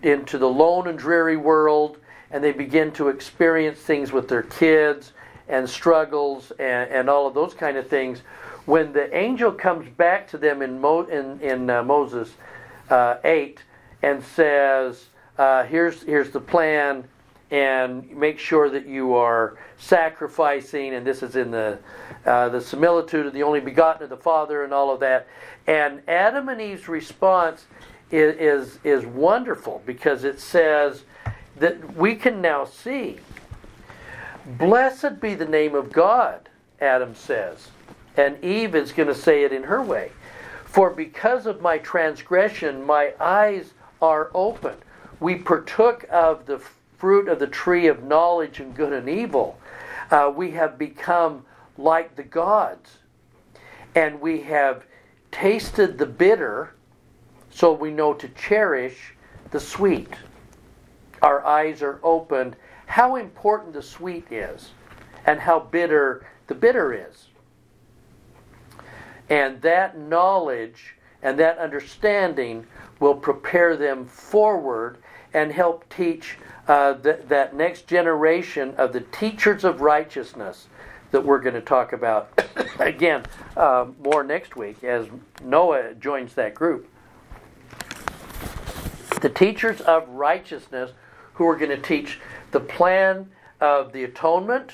into 0.02 0.36
the 0.36 0.48
lone 0.48 0.88
and 0.88 0.98
dreary 0.98 1.38
world 1.38 1.96
and 2.30 2.44
they 2.44 2.52
begin 2.52 2.92
to 2.92 3.08
experience 3.08 3.78
things 3.78 4.12
with 4.12 4.28
their 4.28 4.42
kids 4.42 5.12
and 5.48 5.68
struggles 5.68 6.50
and, 6.58 6.90
and 6.90 7.08
all 7.08 7.26
of 7.26 7.34
those 7.34 7.54
kind 7.54 7.76
of 7.76 7.86
things 7.88 8.22
when 8.66 8.92
the 8.92 9.14
angel 9.16 9.52
comes 9.52 9.88
back 9.97 10.28
to 10.28 10.38
them 10.38 10.62
in, 10.62 10.81
Mo, 10.81 11.02
in, 11.02 11.40
in 11.40 11.69
uh, 11.69 11.83
Moses 11.83 12.31
uh, 12.90 13.16
8 13.25 13.61
and 14.02 14.23
says, 14.23 15.07
uh, 15.38 15.64
here's, 15.64 16.02
here's 16.02 16.31
the 16.31 16.40
plan, 16.40 17.04
and 17.50 18.11
make 18.16 18.38
sure 18.38 18.71
that 18.71 18.87
you 18.87 19.14
are 19.14 19.59
sacrificing, 19.76 20.95
and 20.95 21.07
this 21.07 21.23
is 21.23 21.37
in 21.37 21.50
the, 21.50 21.78
uh, 22.25 22.49
the 22.49 22.61
similitude 22.61 23.26
of 23.26 23.33
the 23.33 23.42
only 23.42 23.61
begotten 23.61 24.02
of 24.02 24.11
the 24.11 24.16
Father 24.16 24.64
and 24.64 24.73
all 24.73 24.92
of 24.92 25.00
that. 25.00 25.26
And 25.66 26.02
Adam 26.09 26.49
and 26.49 26.61
Eve's 26.61 26.88
response 26.88 27.66
is, 28.11 28.37
is, 28.37 28.78
is 28.85 29.07
wonderful 29.07 29.83
because 29.85 30.25
it 30.25 30.40
says 30.40 31.04
that 31.59 31.97
we 31.97 32.14
can 32.14 32.40
now 32.40 32.64
see. 32.64 33.19
Blessed 34.47 35.21
be 35.21 35.35
the 35.35 35.45
name 35.45 35.75
of 35.75 35.92
God, 35.92 36.49
Adam 36.81 37.14
says. 37.14 37.69
And 38.16 38.42
Eve 38.45 38.75
is 38.75 38.92
going 38.92 39.09
to 39.09 39.14
say 39.14 39.45
it 39.45 39.52
in 39.52 39.64
her 39.64 39.83
way. 39.83 40.12
For 40.64 40.90
because 40.90 41.47
of 41.47 41.61
my 41.61 41.78
transgression, 41.78 42.85
my 42.85 43.14
eyes 43.21 43.73
are 44.00 44.31
open. 44.35 44.75
We 45.21 45.37
partook 45.37 46.07
of 46.11 46.47
the 46.47 46.61
fruit 46.99 47.28
of 47.28 47.38
the 47.38 47.47
tree 47.47 47.87
of 47.87 48.04
knowledge 48.04 48.61
and 48.61 48.75
good 48.75 48.92
and 48.92 49.09
evil. 49.09 49.59
Uh, 50.11 50.33
we 50.35 50.50
have 50.52 50.78
become 50.78 51.45
like 51.78 52.16
the 52.16 52.23
gods. 52.23 52.99
And 53.95 54.21
we 54.21 54.40
have 54.42 54.85
tasted 55.31 55.99
the 55.99 56.07
bitter, 56.07 56.75
so 57.50 57.73
we 57.73 57.90
know 57.90 58.14
to 58.14 58.28
cherish 58.28 59.14
the 59.50 59.61
sweet. 59.61 60.14
Our 61.21 61.45
eyes 61.45 61.83
are 61.83 62.00
opened. 62.02 62.57
How 62.87 63.16
important 63.16 63.75
the 63.75 63.83
sweet 63.83 64.31
is, 64.31 64.71
and 65.26 65.40
how 65.40 65.61
bitter 65.61 66.26
the 66.47 66.54
bitter 66.54 66.92
is. 66.92 67.28
And 69.32 69.62
that 69.62 69.96
knowledge 69.96 70.94
and 71.22 71.38
that 71.38 71.56
understanding 71.56 72.66
will 73.00 73.14
prepare 73.14 73.78
them 73.78 74.04
forward 74.04 74.98
and 75.32 75.50
help 75.50 75.88
teach 75.88 76.36
uh, 76.68 76.92
th- 76.98 77.20
that 77.28 77.56
next 77.56 77.86
generation 77.86 78.74
of 78.76 78.92
the 78.92 79.00
teachers 79.00 79.64
of 79.64 79.80
righteousness 79.80 80.66
that 81.12 81.24
we're 81.24 81.40
going 81.40 81.54
to 81.54 81.62
talk 81.62 81.94
about 81.94 82.46
again 82.78 83.24
uh, 83.56 83.86
more 84.04 84.22
next 84.22 84.54
week 84.54 84.84
as 84.84 85.06
Noah 85.42 85.94
joins 85.94 86.34
that 86.34 86.54
group. 86.54 86.86
The 89.22 89.30
teachers 89.30 89.80
of 89.80 90.06
righteousness 90.10 90.90
who 91.32 91.48
are 91.48 91.56
going 91.56 91.70
to 91.70 91.80
teach 91.80 92.20
the 92.50 92.60
plan 92.60 93.30
of 93.62 93.94
the 93.94 94.04
atonement 94.04 94.72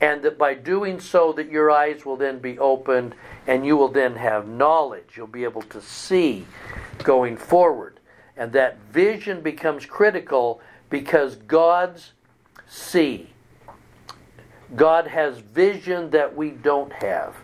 and 0.00 0.22
that 0.22 0.38
by 0.38 0.54
doing 0.54 1.00
so 1.00 1.32
that 1.32 1.50
your 1.50 1.70
eyes 1.70 2.04
will 2.04 2.16
then 2.16 2.38
be 2.38 2.58
opened 2.58 3.14
and 3.46 3.66
you 3.66 3.76
will 3.76 3.88
then 3.88 4.14
have 4.16 4.46
knowledge. 4.46 5.16
You'll 5.16 5.26
be 5.26 5.44
able 5.44 5.62
to 5.62 5.80
see 5.80 6.46
going 7.02 7.36
forward. 7.36 7.98
And 8.36 8.52
that 8.52 8.78
vision 8.92 9.40
becomes 9.40 9.86
critical 9.86 10.60
because 10.90 11.36
god's 11.36 12.12
see. 12.68 13.30
God 14.76 15.08
has 15.08 15.38
vision 15.38 16.10
that 16.10 16.36
we 16.36 16.50
don't 16.50 16.92
have. 16.92 17.34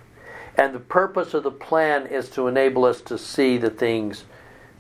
And 0.57 0.73
the 0.73 0.81
purpose 0.81 1.35
of 1.35 1.43
the 1.43 1.51
plan 1.51 2.07
is 2.07 2.29
to 2.31 2.47
enable 2.47 2.85
us 2.85 3.01
to 3.03 3.19
see 3.19 3.59
the 3.59 3.71
things 3.71 4.25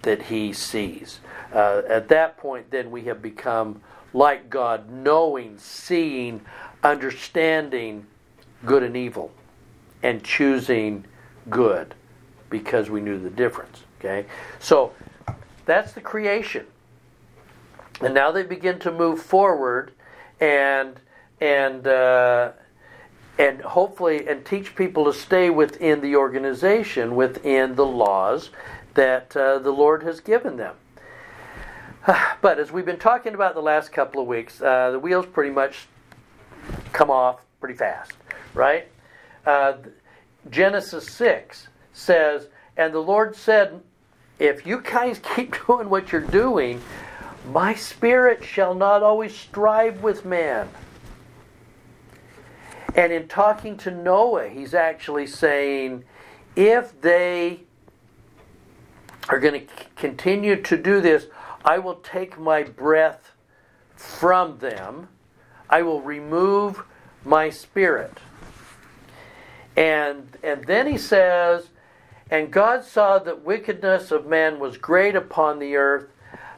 that 0.02 0.22
he 0.22 0.52
sees. 0.52 1.18
Uh, 1.52 1.82
at 1.88 2.08
that 2.08 2.36
point 2.36 2.70
then 2.70 2.90
we 2.90 3.02
have 3.04 3.20
become 3.20 3.80
like 4.12 4.48
god 4.48 4.88
knowing 4.90 5.58
seeing 5.58 6.40
understanding 6.84 8.06
good 8.64 8.82
and 8.82 8.96
evil 8.96 9.32
and 10.02 10.22
choosing 10.22 11.04
good 11.50 11.94
because 12.50 12.90
we 12.90 13.00
knew 13.00 13.18
the 13.18 13.30
difference. 13.30 13.82
Okay? 13.98 14.26
So 14.60 14.92
that's 15.64 15.92
the 15.92 16.00
creation. 16.00 16.66
And 18.00 18.14
now 18.14 18.30
they 18.30 18.42
begin 18.42 18.78
to 18.80 18.92
move 18.92 19.20
forward 19.20 19.92
and 20.40 21.00
and 21.40 21.86
uh, 21.86 22.52
and 23.38 23.60
hopefully 23.62 24.28
and 24.28 24.44
teach 24.44 24.76
people 24.76 25.04
to 25.06 25.12
stay 25.12 25.50
within 25.50 26.00
the 26.00 26.16
organization, 26.16 27.16
within 27.16 27.74
the 27.76 27.86
laws 27.86 28.50
that 28.94 29.36
uh, 29.36 29.58
the 29.58 29.70
Lord 29.70 30.02
has 30.02 30.20
given 30.20 30.56
them. 30.56 30.76
But 32.42 32.58
as 32.58 32.70
we've 32.70 32.84
been 32.84 32.98
talking 32.98 33.34
about 33.34 33.54
the 33.54 33.62
last 33.62 33.90
couple 33.90 34.20
of 34.20 34.28
weeks, 34.28 34.60
uh, 34.60 34.90
the 34.90 34.98
wheels 34.98 35.24
pretty 35.24 35.50
much 35.50 35.86
come 36.92 37.10
off 37.10 37.40
pretty 37.60 37.74
fast, 37.74 38.12
right? 38.54 38.88
Uh, 39.46 39.74
Genesis 40.50 41.06
6 41.10 41.68
says, 41.92 42.48
And 42.76 42.92
the 42.92 43.00
Lord 43.00 43.36
said, 43.36 43.80
If 44.38 44.66
you 44.66 44.80
guys 44.80 45.20
keep 45.34 45.56
doing 45.66 45.88
what 45.88 46.12
you're 46.12 46.20
doing, 46.20 46.82
my 47.50 47.74
spirit 47.74 48.44
shall 48.44 48.74
not 48.74 49.02
always 49.02 49.34
strive 49.34 50.02
with 50.02 50.24
man. 50.24 50.68
And 52.94 53.12
in 53.12 53.28
talking 53.28 53.76
to 53.78 53.90
Noah, 53.90 54.48
he's 54.48 54.72
actually 54.72 55.26
saying, 55.26 56.04
if 56.56 57.00
they 57.00 57.60
are 59.28 59.40
going 59.40 59.66
to 59.66 59.74
continue 59.96 60.60
to 60.62 60.76
do 60.76 61.00
this, 61.00 61.26
I 61.64 61.78
will 61.78 61.96
take 61.96 62.38
my 62.38 62.62
breath 62.62 63.32
from 63.96 64.58
them 64.58 65.08
I 65.68 65.82
will 65.82 66.00
remove 66.00 66.82
my 67.24 67.50
spirit. 67.50 68.18
And, 69.76 70.36
and 70.42 70.64
then 70.64 70.86
he 70.86 70.98
says, 70.98 71.68
And 72.30 72.50
God 72.50 72.84
saw 72.84 73.18
that 73.18 73.44
wickedness 73.44 74.10
of 74.10 74.26
man 74.26 74.58
was 74.58 74.76
great 74.76 75.16
upon 75.16 75.58
the 75.58 75.76
earth, 75.76 76.08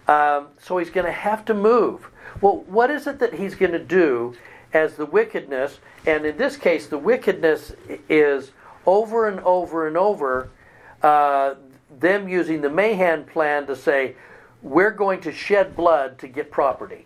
um, 0.08 0.48
so 0.60 0.78
he's 0.78 0.90
going 0.90 1.06
to 1.06 1.12
have 1.12 1.44
to 1.46 1.54
move. 1.54 2.08
Well, 2.40 2.64
what 2.66 2.90
is 2.90 3.06
it 3.06 3.18
that 3.20 3.34
he's 3.34 3.54
going 3.54 3.72
to 3.72 3.78
do 3.78 4.36
as 4.72 4.96
the 4.96 5.06
wickedness? 5.06 5.78
And 6.06 6.26
in 6.26 6.36
this 6.36 6.56
case, 6.56 6.86
the 6.86 6.98
wickedness 6.98 7.72
is 8.08 8.50
over 8.84 9.28
and 9.28 9.40
over 9.40 9.88
and 9.88 9.96
over 9.96 10.50
uh, 11.02 11.54
them 11.98 12.28
using 12.28 12.60
the 12.60 12.70
Mahan 12.70 13.24
plan 13.24 13.66
to 13.66 13.76
say, 13.76 14.14
we're 14.62 14.90
going 14.90 15.20
to 15.22 15.32
shed 15.32 15.76
blood 15.76 16.18
to 16.18 16.28
get 16.28 16.50
property. 16.50 17.05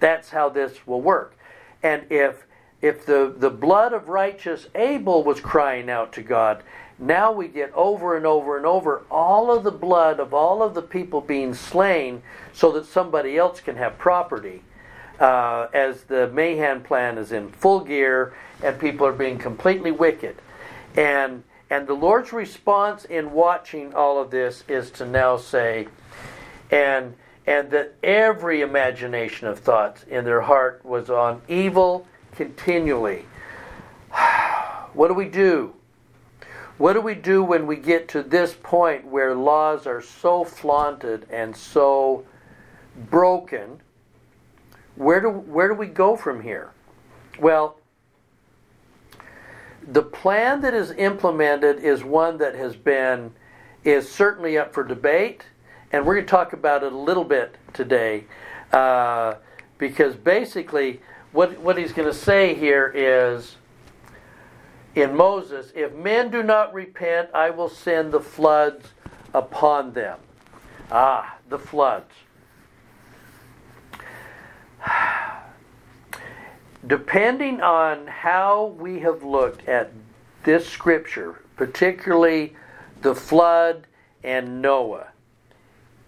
That's 0.00 0.30
how 0.30 0.48
this 0.48 0.86
will 0.86 1.00
work. 1.00 1.36
And 1.82 2.04
if 2.10 2.46
if 2.82 3.04
the, 3.04 3.34
the 3.36 3.50
blood 3.50 3.92
of 3.92 4.08
righteous 4.08 4.66
Abel 4.74 5.22
was 5.22 5.38
crying 5.38 5.90
out 5.90 6.14
to 6.14 6.22
God, 6.22 6.62
now 6.98 7.30
we 7.30 7.48
get 7.48 7.72
over 7.74 8.16
and 8.16 8.26
over 8.26 8.56
and 8.56 8.64
over 8.64 9.02
all 9.10 9.50
of 9.50 9.64
the 9.64 9.70
blood 9.70 10.18
of 10.18 10.32
all 10.32 10.62
of 10.62 10.74
the 10.74 10.82
people 10.82 11.20
being 11.20 11.54
slain 11.54 12.22
so 12.52 12.72
that 12.72 12.86
somebody 12.86 13.36
else 13.36 13.60
can 13.60 13.76
have 13.76 13.98
property. 13.98 14.62
Uh, 15.18 15.68
as 15.74 16.04
the 16.04 16.28
Mahan 16.28 16.82
plan 16.82 17.18
is 17.18 17.32
in 17.32 17.50
full 17.50 17.80
gear 17.80 18.32
and 18.62 18.78
people 18.78 19.06
are 19.06 19.12
being 19.12 19.36
completely 19.36 19.90
wicked. 19.90 20.36
And, 20.96 21.44
and 21.68 21.86
the 21.86 21.94
Lord's 21.94 22.32
response 22.32 23.04
in 23.04 23.32
watching 23.32 23.94
all 23.94 24.18
of 24.18 24.30
this 24.30 24.64
is 24.66 24.90
to 24.92 25.04
now 25.04 25.36
say, 25.36 25.88
and, 26.70 27.14
and 27.46 27.70
that 27.70 27.94
every 28.02 28.60
imagination 28.60 29.46
of 29.48 29.58
thoughts 29.58 30.04
in 30.04 30.24
their 30.24 30.42
heart 30.42 30.84
was 30.84 31.10
on 31.10 31.42
evil 31.48 32.06
continually. 32.32 33.24
what 34.92 35.08
do 35.08 35.14
we 35.14 35.26
do? 35.26 35.74
What 36.78 36.94
do 36.94 37.00
we 37.00 37.14
do 37.14 37.42
when 37.42 37.66
we 37.66 37.76
get 37.76 38.08
to 38.08 38.22
this 38.22 38.56
point 38.62 39.06
where 39.06 39.34
laws 39.34 39.86
are 39.86 40.00
so 40.00 40.44
flaunted 40.44 41.26
and 41.28 41.54
so 41.54 42.24
broken? 43.10 43.80
Where 44.96 45.20
do, 45.20 45.28
where 45.28 45.68
do 45.68 45.74
we 45.74 45.86
go 45.86 46.16
from 46.16 46.42
here? 46.42 46.70
Well, 47.38 47.76
the 49.86 50.02
plan 50.02 50.60
that 50.62 50.74
is 50.74 50.90
implemented 50.92 51.80
is 51.80 52.04
one 52.04 52.38
that 52.38 52.54
has 52.54 52.76
been 52.76 53.32
is 53.84 54.10
certainly 54.10 54.58
up 54.58 54.72
for 54.72 54.84
debate, 54.84 55.44
and 55.92 56.06
we're 56.06 56.14
going 56.14 56.26
to 56.26 56.30
talk 56.30 56.52
about 56.52 56.82
it 56.82 56.92
a 56.92 56.96
little 56.96 57.24
bit 57.24 57.56
today, 57.72 58.24
uh, 58.72 59.34
because 59.78 60.14
basically 60.14 61.00
what 61.32 61.58
what 61.60 61.78
he's 61.78 61.92
going 61.92 62.08
to 62.08 62.14
say 62.14 62.54
here 62.54 62.92
is 62.94 63.56
in 64.94 65.16
Moses, 65.16 65.72
if 65.74 65.92
men 65.94 66.30
do 66.30 66.42
not 66.42 66.74
repent, 66.74 67.30
I 67.32 67.50
will 67.50 67.68
send 67.68 68.12
the 68.12 68.20
floods 68.20 68.88
upon 69.32 69.92
them. 69.92 70.18
Ah, 70.90 71.36
the 71.48 71.58
floods. 71.58 72.12
Depending 76.86 77.60
on 77.60 78.06
how 78.06 78.74
we 78.78 78.98
have 79.00 79.22
looked 79.22 79.68
at 79.68 79.92
this 80.42 80.68
scripture, 80.68 81.42
particularly 81.56 82.56
the 83.02 83.14
flood 83.14 83.86
and 84.24 84.60
Noah, 84.60 85.09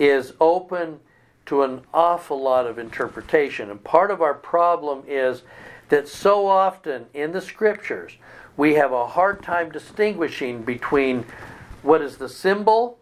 is 0.03 0.33
open 0.41 0.99
to 1.47 1.63
an 1.63 1.81
awful 1.95 2.43
lot 2.43 2.67
of 2.67 2.77
interpretation. 2.77 3.71
And 3.71 3.83
part 3.85 4.11
of 4.11 4.21
our 4.21 4.35
problem 4.35 5.05
is 5.07 5.43
that 5.91 6.09
so 6.09 6.45
often 6.49 7.07
in 7.15 7.31
the 7.31 7.41
scriptures, 7.41 8.17
we 8.57 8.75
have 8.75 8.91
a 8.91 9.07
hard 9.07 9.45
time 9.45 9.71
distinguishing 9.71 10.63
between 10.63 11.25
what 11.83 12.03
is 12.03 12.17
the 12.17 12.29
symbol 12.29 12.99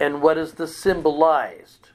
and 0.00 0.20
what 0.20 0.36
is 0.36 0.52
the 0.52 0.66
symbolized. 0.66 1.88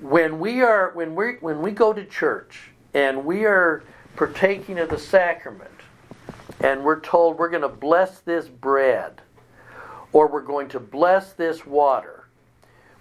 When 0.00 0.40
we 0.40 0.60
are 0.60 0.90
when 0.94 1.14
we 1.14 1.34
when 1.40 1.62
we 1.62 1.70
go 1.70 1.92
to 1.92 2.04
church 2.04 2.70
and 2.94 3.24
we 3.24 3.44
are 3.44 3.84
partaking 4.16 4.80
of 4.80 4.88
the 4.88 4.98
sacrament 4.98 5.70
and 6.60 6.82
we're 6.82 7.00
told 7.00 7.38
we're 7.38 7.48
going 7.48 7.62
to 7.62 7.68
bless 7.68 8.18
this 8.20 8.48
bread 8.48 9.22
or 10.12 10.26
we're 10.26 10.42
going 10.42 10.68
to 10.70 10.80
bless 10.80 11.32
this 11.32 11.64
water 11.64 12.23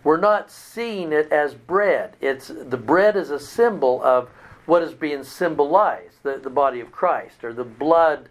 we're 0.03 0.19
not 0.19 0.51
seeing 0.51 1.11
it 1.11 1.31
as 1.31 1.53
bread 1.53 2.15
it's 2.21 2.47
the 2.47 2.77
bread 2.77 3.15
is 3.15 3.29
a 3.29 3.39
symbol 3.39 4.01
of 4.03 4.29
what 4.65 4.81
is 4.81 4.93
being 4.93 5.23
symbolized 5.23 6.13
the, 6.23 6.37
the 6.37 6.49
body 6.49 6.79
of 6.79 6.91
Christ 6.91 7.43
or 7.43 7.53
the 7.53 7.63
blood. 7.63 8.29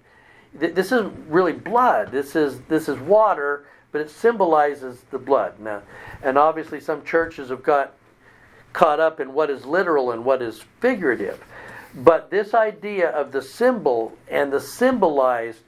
This 0.54 0.86
isn't 0.92 1.14
really 1.28 1.52
blood. 1.52 2.10
This 2.10 2.34
is 2.34 2.60
this 2.62 2.88
is 2.88 2.98
water, 2.98 3.66
but 3.92 4.00
it 4.00 4.10
symbolizes 4.10 5.02
the 5.10 5.18
blood. 5.18 5.60
Now, 5.60 5.82
and 6.22 6.36
obviously, 6.36 6.80
some 6.80 7.04
churches 7.04 7.50
have 7.50 7.62
got 7.62 7.94
caught 8.72 9.00
up 9.00 9.20
in 9.20 9.32
what 9.32 9.50
is 9.50 9.64
literal 9.64 10.10
and 10.10 10.24
what 10.24 10.42
is 10.42 10.64
figurative. 10.80 11.42
But 11.94 12.30
this 12.30 12.54
idea 12.54 13.10
of 13.10 13.32
the 13.32 13.42
symbol 13.42 14.16
and 14.28 14.50
the 14.52 14.60
symbolized 14.60 15.60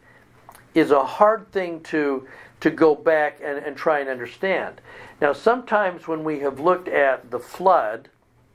is 0.75 0.91
a 0.91 1.05
hard 1.05 1.51
thing 1.53 1.81
to 1.85 2.27
to 2.61 2.71
go 2.71 2.95
back 2.95 3.41
and, 3.43 3.59
and 3.59 3.77
try 3.77 4.01
and 4.01 4.09
understand. 4.09 4.81
Now, 5.21 5.33
sometimes 5.33 6.09
when 6.09 6.25
we 6.25 6.41
have 6.41 6.61
looked 6.61 6.89
at 6.89 7.31
the 7.31 7.39
flood, 7.39 8.09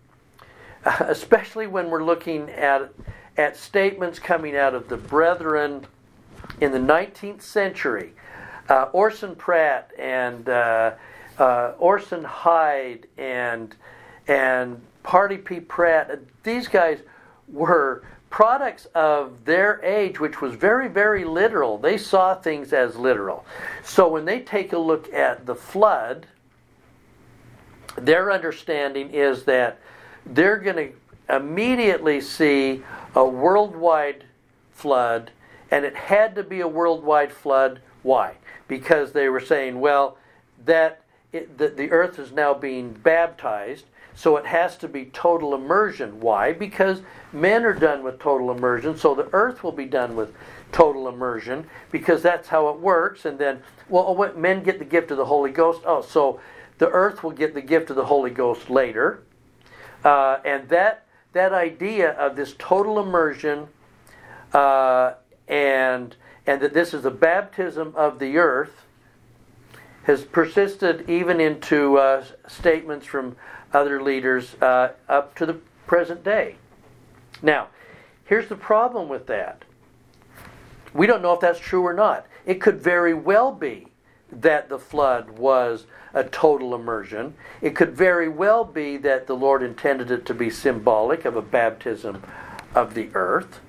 especially 0.85 1.67
when 1.67 1.89
we're 1.89 2.03
looking 2.03 2.49
at 2.49 2.91
at 3.37 3.55
statements 3.55 4.19
coming 4.19 4.57
out 4.57 4.75
of 4.75 4.89
the 4.89 4.97
brethren 4.97 5.85
in 6.59 6.73
the 6.73 6.79
19th 6.79 7.41
century. 7.41 8.11
Uh, 8.67 8.89
Orson 8.91 9.33
Pratt 9.33 9.91
and 9.97 10.47
uh, 10.49 10.91
uh, 11.37 11.73
Orson 11.79 12.23
Hyde 12.23 13.07
and 13.17 13.75
and 14.27 14.81
Parley 15.03 15.37
P. 15.37 15.59
Pratt. 15.61 16.19
These 16.43 16.67
guys 16.67 16.99
were 17.47 18.03
products 18.29 18.85
of 18.93 19.45
their 19.45 19.83
age, 19.83 20.19
which 20.19 20.39
was 20.39 20.53
very, 20.53 20.87
very 20.87 21.23
literal. 21.23 21.79
They 21.79 21.97
saw 21.97 22.35
things 22.35 22.73
as 22.73 22.95
literal. 22.95 23.43
So 23.83 24.07
when 24.07 24.25
they 24.25 24.41
take 24.41 24.73
a 24.73 24.77
look 24.77 25.11
at 25.11 25.47
the 25.47 25.55
flood, 25.55 26.27
their 27.97 28.31
understanding 28.31 29.09
is 29.11 29.43
that 29.43 29.79
they're 30.25 30.57
going 30.57 30.75
to 30.75 31.35
immediately 31.35 32.21
see 32.21 32.83
a 33.15 33.25
worldwide 33.25 34.25
flood, 34.71 35.31
and 35.71 35.85
it 35.85 35.95
had 35.95 36.35
to 36.35 36.43
be 36.43 36.61
a 36.61 36.67
worldwide 36.67 37.31
flood. 37.31 37.81
Why? 38.03 38.35
Because 38.67 39.11
they 39.11 39.29
were 39.29 39.39
saying, 39.39 39.79
well, 39.79 40.17
that 40.65 41.03
it, 41.31 41.57
the, 41.57 41.69
the 41.69 41.91
earth 41.91 42.19
is 42.19 42.31
now 42.31 42.53
being 42.53 42.91
baptized, 42.91 43.85
so 44.15 44.37
it 44.37 44.45
has 44.45 44.77
to 44.77 44.87
be 44.87 45.05
total 45.05 45.53
immersion. 45.53 46.19
Why? 46.19 46.51
Because 46.53 47.01
men 47.31 47.63
are 47.63 47.73
done 47.73 48.03
with 48.03 48.19
total 48.19 48.51
immersion, 48.51 48.97
so 48.97 49.13
the 49.15 49.29
earth 49.31 49.63
will 49.63 49.71
be 49.71 49.85
done 49.85 50.15
with 50.15 50.33
total 50.71 51.07
immersion 51.07 51.67
because 51.91 52.21
that's 52.21 52.47
how 52.47 52.69
it 52.69 52.79
works. 52.79 53.25
And 53.25 53.37
then, 53.37 53.61
well, 53.87 54.05
oh, 54.07 54.33
men 54.33 54.63
get 54.63 54.79
the 54.79 54.85
gift 54.85 55.11
of 55.11 55.17
the 55.17 55.25
Holy 55.25 55.51
Ghost. 55.51 55.81
Oh, 55.85 56.01
so 56.01 56.39
the 56.79 56.89
earth 56.89 57.23
will 57.23 57.31
get 57.31 57.53
the 57.53 57.61
gift 57.61 57.89
of 57.89 57.95
the 57.95 58.05
Holy 58.05 58.31
Ghost 58.31 58.69
later. 58.69 59.21
Uh, 60.03 60.39
and 60.43 60.67
that 60.69 61.05
that 61.33 61.53
idea 61.53 62.11
of 62.11 62.35
this 62.35 62.55
total 62.57 62.99
immersion 62.99 63.67
uh, 64.53 65.13
and 65.47 66.15
and 66.47 66.61
that 66.61 66.73
this 66.73 66.93
is 66.93 67.05
a 67.05 67.11
baptism 67.11 67.93
of 67.95 68.17
the 68.17 68.37
earth 68.37 68.85
has 70.03 70.23
persisted 70.23 71.07
even 71.07 71.39
into 71.39 71.97
uh, 71.97 72.23
statements 72.47 73.05
from 73.05 73.35
other 73.73 74.01
leaders 74.01 74.55
uh, 74.61 74.91
up 75.07 75.35
to 75.35 75.45
the 75.45 75.53
present 75.85 76.23
day. 76.23 76.55
Now, 77.43 77.67
here's 78.25 78.49
the 78.49 78.55
problem 78.55 79.09
with 79.09 79.27
that. 79.27 79.63
We 80.93 81.05
don't 81.05 81.21
know 81.21 81.33
if 81.33 81.39
that's 81.39 81.59
true 81.59 81.83
or 81.83 81.93
not. 81.93 82.25
It 82.47 82.59
could 82.59 82.81
very 82.81 83.13
well 83.13 83.51
be 83.51 83.88
that 84.31 84.69
the 84.69 84.79
flood 84.79 85.31
was 85.31 85.85
a 86.13 86.23
total 86.23 86.73
immersion. 86.75 87.33
It 87.61 87.75
could 87.75 87.95
very 87.95 88.27
well 88.27 88.63
be 88.63 88.97
that 88.97 89.27
the 89.27 89.35
Lord 89.35 89.61
intended 89.63 90.11
it 90.11 90.25
to 90.27 90.33
be 90.33 90.49
symbolic 90.49 91.25
of 91.25 91.35
a 91.35 91.41
baptism 91.41 92.23
of 92.73 92.93
the 92.93 93.09
earth. 93.13 93.59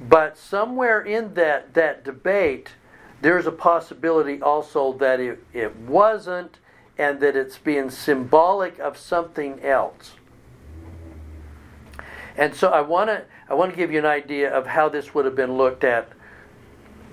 But 0.00 0.36
somewhere 0.36 1.00
in 1.00 1.34
that, 1.34 1.74
that 1.74 2.04
debate, 2.04 2.70
there's 3.20 3.46
a 3.46 3.52
possibility 3.52 4.42
also 4.42 4.92
that 4.94 5.20
it, 5.20 5.44
it 5.52 5.76
wasn't 5.76 6.58
and 6.98 7.20
that 7.20 7.36
it's 7.36 7.58
being 7.58 7.90
symbolic 7.90 8.78
of 8.78 8.98
something 8.98 9.60
else. 9.62 10.12
And 12.36 12.54
so 12.54 12.70
I 12.70 12.80
want 12.80 13.08
to 13.08 13.24
I 13.48 13.54
want 13.54 13.70
to 13.72 13.76
give 13.76 13.92
you 13.92 13.98
an 13.98 14.06
idea 14.06 14.50
of 14.50 14.66
how 14.66 14.88
this 14.88 15.14
would 15.14 15.26
have 15.26 15.36
been 15.36 15.56
looked 15.58 15.84
at 15.84 16.08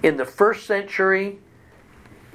in 0.04 0.18
the 0.18 0.26
first 0.26 0.66
century 0.66 1.40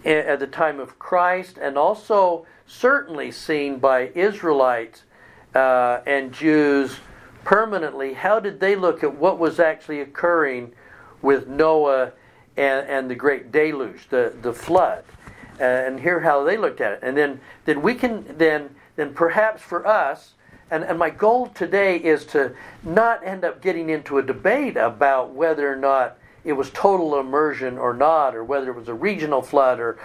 at 0.04 0.38
the 0.38 0.46
time 0.46 0.80
of 0.80 0.98
Christ, 0.98 1.56
and 1.58 1.78
also 1.78 2.46
certainly 2.66 3.30
seen 3.30 3.78
by 3.78 4.10
Israelites 4.14 5.04
uh, 5.54 6.00
and 6.06 6.32
Jews 6.32 6.98
permanently. 7.42 8.14
How 8.14 8.38
did 8.38 8.60
they 8.60 8.76
look 8.76 9.02
at 9.02 9.14
what 9.16 9.38
was 9.38 9.58
actually 9.58 10.00
occurring 10.00 10.72
with 11.22 11.46
Noah 11.46 12.12
and, 12.56 12.86
and 12.86 13.10
the 13.10 13.14
great 13.14 13.50
deluge, 13.50 14.08
the, 14.08 14.34
the 14.42 14.52
flood? 14.52 15.04
Uh, 15.58 15.62
and 15.64 16.00
hear 16.00 16.20
how 16.20 16.42
they 16.42 16.56
looked 16.56 16.80
at 16.80 16.92
it. 16.92 16.98
And 17.02 17.16
then, 17.16 17.40
then 17.64 17.80
we 17.80 17.94
can 17.94 18.24
then 18.36 18.70
then 18.96 19.14
perhaps 19.14 19.62
for 19.62 19.86
us, 19.86 20.34
and, 20.70 20.84
and 20.84 20.98
my 20.98 21.10
goal 21.10 21.48
today 21.48 21.96
is 21.96 22.24
to 22.26 22.54
not 22.82 23.24
end 23.24 23.44
up 23.44 23.60
getting 23.60 23.90
into 23.90 24.18
a 24.18 24.22
debate 24.22 24.76
about 24.76 25.32
whether 25.32 25.70
or 25.70 25.76
not 25.76 26.16
it 26.44 26.52
was 26.52 26.70
total 26.70 27.18
immersion 27.18 27.78
or 27.78 27.94
not, 27.94 28.34
or 28.34 28.44
whether 28.44 28.70
it 28.70 28.76
was 28.76 28.88
a 28.88 28.94
regional 28.94 29.42
flood, 29.42 29.80
or, 29.80 29.98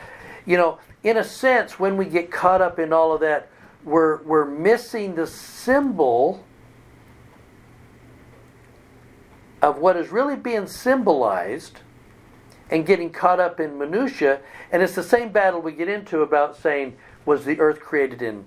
you 0.45 0.57
know, 0.57 0.79
in 1.03 1.17
a 1.17 1.23
sense, 1.23 1.79
when 1.79 1.97
we 1.97 2.05
get 2.05 2.31
caught 2.31 2.61
up 2.61 2.79
in 2.79 2.93
all 2.93 3.13
of 3.13 3.21
that, 3.21 3.49
we're, 3.83 4.21
we're 4.23 4.45
missing 4.45 5.15
the 5.15 5.27
symbol 5.27 6.43
of 9.61 9.77
what 9.77 9.97
is 9.97 10.09
really 10.09 10.35
being 10.35 10.67
symbolized 10.67 11.79
and 12.69 12.85
getting 12.85 13.09
caught 13.09 13.39
up 13.39 13.59
in 13.59 13.77
minutia 13.77 14.39
and 14.71 14.81
it's 14.81 14.95
the 14.95 15.03
same 15.03 15.31
battle 15.31 15.61
we 15.61 15.71
get 15.71 15.89
into 15.89 16.21
about 16.21 16.55
saying 16.55 16.95
was 17.25 17.43
the 17.43 17.59
earth 17.59 17.79
created 17.79 18.21
in 18.21 18.45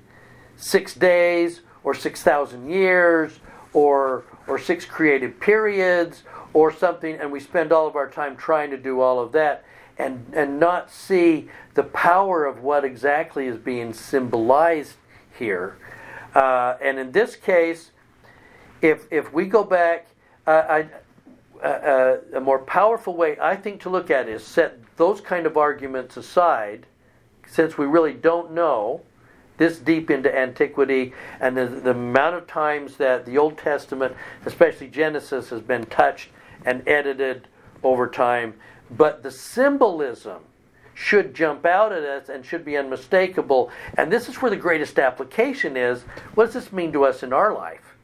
6 0.56 0.94
days 0.94 1.60
or 1.84 1.92
6000 1.94 2.70
years 2.70 3.40
or 3.72 4.24
or 4.46 4.58
six 4.58 4.84
creative 4.84 5.38
periods 5.40 6.22
or 6.54 6.72
something 6.72 7.16
and 7.16 7.30
we 7.30 7.40
spend 7.40 7.72
all 7.72 7.86
of 7.86 7.96
our 7.96 8.08
time 8.08 8.36
trying 8.36 8.70
to 8.70 8.76
do 8.76 9.00
all 9.00 9.18
of 9.18 9.32
that 9.32 9.64
and 9.98 10.24
and 10.32 10.58
not 10.58 10.90
see 10.90 11.48
the 11.74 11.82
power 11.82 12.44
of 12.44 12.60
what 12.60 12.84
exactly 12.84 13.46
is 13.46 13.56
being 13.58 13.92
symbolized 13.92 14.94
here. 15.38 15.76
Uh, 16.34 16.76
and 16.80 16.98
in 16.98 17.12
this 17.12 17.36
case 17.36 17.90
if 18.80 19.06
if 19.10 19.32
we 19.32 19.46
go 19.46 19.64
back 19.64 20.08
uh, 20.46 20.50
I, 20.68 20.88
uh, 21.62 21.66
uh, 21.66 22.16
a 22.34 22.40
more 22.40 22.58
powerful 22.58 23.16
way 23.16 23.36
I 23.40 23.56
think 23.56 23.80
to 23.82 23.90
look 23.90 24.10
at 24.10 24.28
it 24.28 24.32
is 24.32 24.44
set 24.44 24.78
those 24.96 25.20
kind 25.20 25.46
of 25.46 25.56
arguments 25.56 26.16
aside 26.16 26.86
since 27.46 27.76
we 27.76 27.86
really 27.86 28.14
don't 28.14 28.52
know 28.52 29.02
this 29.58 29.78
deep 29.78 30.10
into 30.10 30.34
antiquity 30.36 31.12
and 31.40 31.56
the, 31.56 31.66
the 31.66 31.90
amount 31.90 32.34
of 32.34 32.46
times 32.46 32.96
that 32.96 33.24
the 33.24 33.38
Old 33.38 33.58
Testament, 33.58 34.16
especially 34.44 34.88
Genesis, 34.88 35.50
has 35.50 35.60
been 35.60 35.84
touched 35.86 36.30
and 36.64 36.86
edited 36.86 37.48
over 37.82 38.08
time. 38.08 38.54
But 38.90 39.22
the 39.22 39.30
symbolism 39.30 40.42
should 40.94 41.34
jump 41.34 41.64
out 41.64 41.92
at 41.92 42.02
us 42.02 42.28
and 42.28 42.44
should 42.44 42.64
be 42.64 42.76
unmistakable. 42.76 43.70
And 43.96 44.12
this 44.12 44.28
is 44.28 44.36
where 44.36 44.50
the 44.50 44.56
greatest 44.56 44.98
application 44.98 45.76
is. 45.76 46.02
What 46.34 46.46
does 46.46 46.54
this 46.54 46.72
mean 46.72 46.92
to 46.92 47.04
us 47.04 47.22
in 47.22 47.32
our 47.32 47.54
life? 47.54 47.94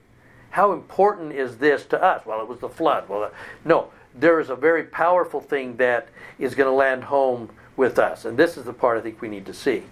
How 0.51 0.73
important 0.73 1.33
is 1.33 1.59
this 1.59 1.85
to 1.87 2.03
us? 2.03 2.25
Well, 2.25 2.41
it 2.41 2.49
was 2.49 2.61
the 2.61 2.69
flood. 2.69 3.09
Well, 3.09 3.25
uh, 3.25 3.31
no, 3.65 3.91
there 4.15 4.41
is 4.41 4.49
a 4.49 4.57
very 4.57 4.85
powerful 4.85 5.41
thing 5.41 5.77
that 5.77 6.09
is 6.39 6.55
going 6.55 6.69
to 6.69 6.75
land 6.75 7.05
home 7.05 7.51
with 7.77 7.99
us. 7.99 8.25
And 8.25 8.39
this 8.39 8.57
is 8.57 8.65
the 8.65 8.73
part 8.73 8.99
I 8.99 9.03
think 9.03 9.21
we 9.21 9.29
need 9.29 9.45
to 9.47 9.55
see 9.55 9.85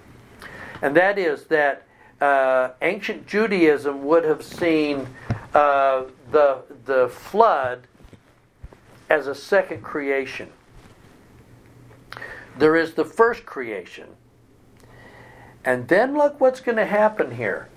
and 0.83 0.97
that 0.97 1.19
is 1.19 1.45
that 1.45 1.83
uh, 2.21 2.71
ancient 2.83 3.27
Judaism 3.27 4.05
would 4.05 4.25
have 4.25 4.43
seen 4.43 5.07
uh, 5.55 6.05
the, 6.31 6.63
the 6.85 7.09
flood 7.09 7.87
as 9.09 9.27
a 9.27 9.35
second 9.35 9.83
creation. 9.83 10.51
There 12.59 12.77
is 12.77 12.95
the 12.95 13.05
first 13.05 13.45
creation. 13.45 14.09
And 15.65 15.89
then 15.89 16.17
look 16.17 16.41
what's 16.41 16.61
going 16.61 16.77
to 16.77 16.87
happen 16.87 17.33
here. 17.33 17.69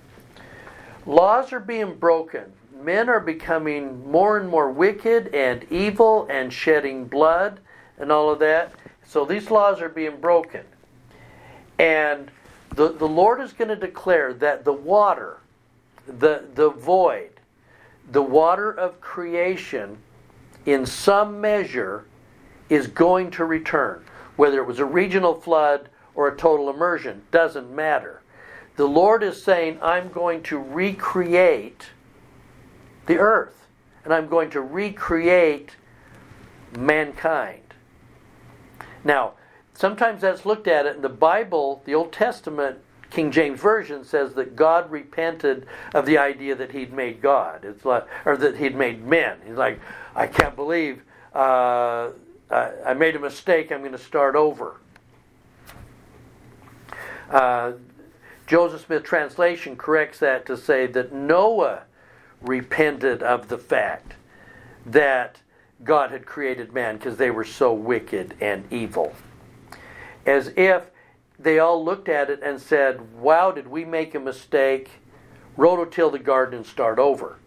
Laws 1.06 1.52
are 1.52 1.60
being 1.60 1.96
broken. 1.96 2.52
Men 2.82 3.08
are 3.08 3.20
becoming 3.20 4.10
more 4.10 4.38
and 4.38 4.48
more 4.48 4.70
wicked 4.70 5.34
and 5.34 5.66
evil 5.70 6.26
and 6.30 6.52
shedding 6.52 7.04
blood 7.04 7.60
and 7.98 8.10
all 8.10 8.30
of 8.30 8.38
that. 8.38 8.72
So 9.06 9.24
these 9.24 9.50
laws 9.50 9.80
are 9.80 9.88
being 9.88 10.20
broken. 10.20 10.64
And 11.78 12.30
the, 12.74 12.92
the 12.92 13.08
Lord 13.08 13.40
is 13.40 13.52
going 13.52 13.68
to 13.68 13.76
declare 13.76 14.32
that 14.34 14.64
the 14.64 14.72
water, 14.72 15.38
the, 16.06 16.44
the 16.54 16.70
void, 16.70 17.30
the 18.12 18.22
water 18.22 18.70
of 18.70 19.00
creation, 19.00 19.98
in 20.72 20.86
some 20.86 21.40
measure, 21.40 22.04
is 22.68 22.86
going 22.86 23.30
to 23.32 23.44
return. 23.44 24.04
Whether 24.36 24.58
it 24.58 24.66
was 24.66 24.78
a 24.78 24.84
regional 24.84 25.34
flood 25.34 25.88
or 26.14 26.28
a 26.28 26.36
total 26.36 26.70
immersion, 26.70 27.22
doesn't 27.30 27.74
matter. 27.74 28.22
The 28.76 28.86
Lord 28.86 29.22
is 29.22 29.42
saying, 29.42 29.78
I'm 29.82 30.10
going 30.10 30.42
to 30.44 30.58
recreate 30.58 31.88
the 33.06 33.18
earth, 33.18 33.66
and 34.04 34.14
I'm 34.14 34.28
going 34.28 34.50
to 34.50 34.60
recreate 34.60 35.76
mankind. 36.78 37.74
Now, 39.04 39.32
sometimes 39.74 40.20
that's 40.20 40.46
looked 40.46 40.68
at 40.68 40.86
it 40.86 40.96
in 40.96 41.02
the 41.02 41.08
Bible, 41.08 41.82
the 41.84 41.94
Old 41.94 42.12
Testament 42.12 42.78
King 43.10 43.30
James 43.30 43.60
Version 43.60 44.04
says 44.04 44.34
that 44.34 44.56
God 44.56 44.90
repented 44.90 45.66
of 45.94 46.06
the 46.06 46.18
idea 46.18 46.54
that 46.54 46.70
he'd 46.70 46.92
made 46.92 47.20
God. 47.20 47.64
It's 47.64 47.84
like, 47.84 48.06
or 48.24 48.36
that 48.36 48.56
he'd 48.56 48.76
made 48.76 49.04
men. 49.04 49.38
He's 49.44 49.56
like, 49.56 49.80
I 50.14 50.26
can't 50.26 50.54
believe 50.54 51.02
uh, 51.34 52.10
I, 52.50 52.70
I, 52.86 52.94
made 52.94 53.16
a 53.16 53.18
mistake. 53.18 53.70
I'm 53.70 53.80
going 53.80 53.92
to 53.92 53.98
start 53.98 54.34
over. 54.34 54.76
Uh, 57.28 57.72
Joseph 58.46 58.86
Smith 58.86 59.04
translation 59.04 59.76
corrects 59.76 60.18
that 60.18 60.46
to 60.46 60.56
say 60.56 60.86
that 60.86 61.12
Noah 61.12 61.82
repented 62.40 63.22
of 63.22 63.48
the 63.48 63.58
fact 63.58 64.14
that 64.86 65.40
God 65.84 66.10
had 66.10 66.26
created 66.26 66.72
man 66.72 66.96
because 66.96 67.16
they 67.16 67.30
were 67.30 67.44
so 67.44 67.72
wicked 67.72 68.34
and 68.40 68.64
evil 68.72 69.14
as 70.26 70.52
if 70.56 70.90
they 71.42 71.58
all 71.58 71.82
looked 71.82 72.08
at 72.08 72.30
it 72.30 72.40
and 72.42 72.60
said, 72.60 73.14
Wow, 73.14 73.50
did 73.50 73.68
we 73.68 73.84
make 73.84 74.14
a 74.14 74.20
mistake? 74.20 74.90
Rototill 75.56 76.12
the 76.12 76.18
garden 76.18 76.58
and 76.58 76.66
start 76.66 76.98
over. 76.98 77.38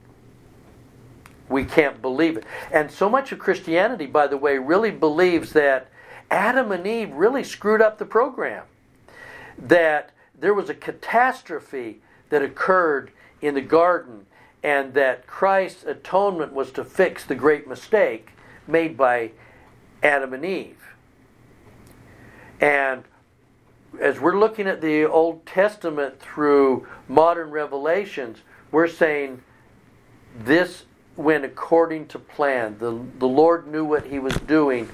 We 1.50 1.66
can't 1.66 2.02
believe 2.02 2.38
it. 2.38 2.46
And 2.72 2.90
so 2.90 3.10
much 3.10 3.32
of 3.32 3.40
Christianity, 3.40 4.06
by 4.06 4.28
the 4.28 4.38
way, 4.38 4.58
really 4.58 4.92
believes 4.92 5.54
that 5.54 5.90
Adam 6.32 6.72
and 6.72 6.88
Eve 6.88 7.14
really 7.14 7.44
screwed 7.44 7.82
up 7.82 7.98
the 7.98 8.06
program. 8.06 8.66
That 9.58 10.12
there 10.38 10.54
was 10.54 10.70
a 10.70 10.74
catastrophe 10.74 12.02
that 12.30 12.42
occurred 12.42 13.12
in 13.42 13.54
the 13.54 13.62
garden, 13.62 14.26
and 14.64 14.94
that 14.94 15.28
Christ's 15.28 15.84
atonement 15.84 16.54
was 16.54 16.72
to 16.72 16.84
fix 16.84 17.24
the 17.24 17.36
great 17.36 17.68
mistake 17.68 18.30
made 18.66 18.98
by 18.98 19.32
Adam 20.02 20.34
and 20.34 20.44
Eve. 20.44 20.82
And 22.60 23.04
as 24.00 24.20
we're 24.20 24.38
looking 24.38 24.68
at 24.68 24.82
the 24.82 25.06
Old 25.06 25.46
Testament 25.46 26.20
through 26.20 26.88
modern 27.08 27.52
revelations, 27.52 28.40
we're 28.72 28.88
saying 28.88 29.42
this 30.38 30.86
went 31.16 31.46
according 31.46 32.08
to 32.08 32.20
plan. 32.20 32.78
The, 32.80 33.00
the 33.20 33.28
Lord 33.28 33.68
knew 33.68 33.86
what 33.86 34.06
He 34.06 34.20
was 34.20 34.36
doing, 34.36 34.90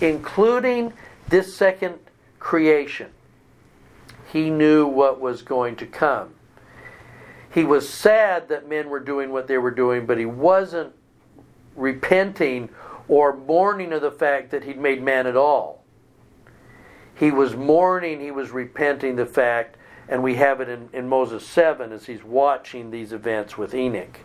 including 0.00 0.92
this 1.28 1.56
second 1.56 1.98
creation. 2.38 3.10
He 4.32 4.50
knew 4.50 4.86
what 4.86 5.20
was 5.20 5.42
going 5.42 5.76
to 5.76 5.86
come. 5.86 6.34
He 7.52 7.64
was 7.64 7.88
sad 7.88 8.48
that 8.48 8.68
men 8.68 8.90
were 8.90 9.00
doing 9.00 9.32
what 9.32 9.48
they 9.48 9.58
were 9.58 9.70
doing, 9.70 10.04
but 10.04 10.18
he 10.18 10.26
wasn't 10.26 10.92
repenting 11.74 12.68
or 13.08 13.34
mourning 13.34 13.92
of 13.92 14.02
the 14.02 14.10
fact 14.10 14.50
that 14.50 14.64
he'd 14.64 14.78
made 14.78 15.02
man 15.02 15.26
at 15.26 15.36
all. 15.36 15.75
He 17.16 17.30
was 17.30 17.56
mourning, 17.56 18.20
he 18.20 18.30
was 18.30 18.50
repenting 18.50 19.16
the 19.16 19.26
fact, 19.26 19.76
and 20.08 20.22
we 20.22 20.34
have 20.34 20.60
it 20.60 20.68
in, 20.68 20.88
in 20.92 21.08
Moses 21.08 21.46
7 21.46 21.90
as 21.92 22.06
he's 22.06 22.22
watching 22.22 22.90
these 22.90 23.12
events 23.12 23.56
with 23.56 23.74
Enoch, 23.74 24.20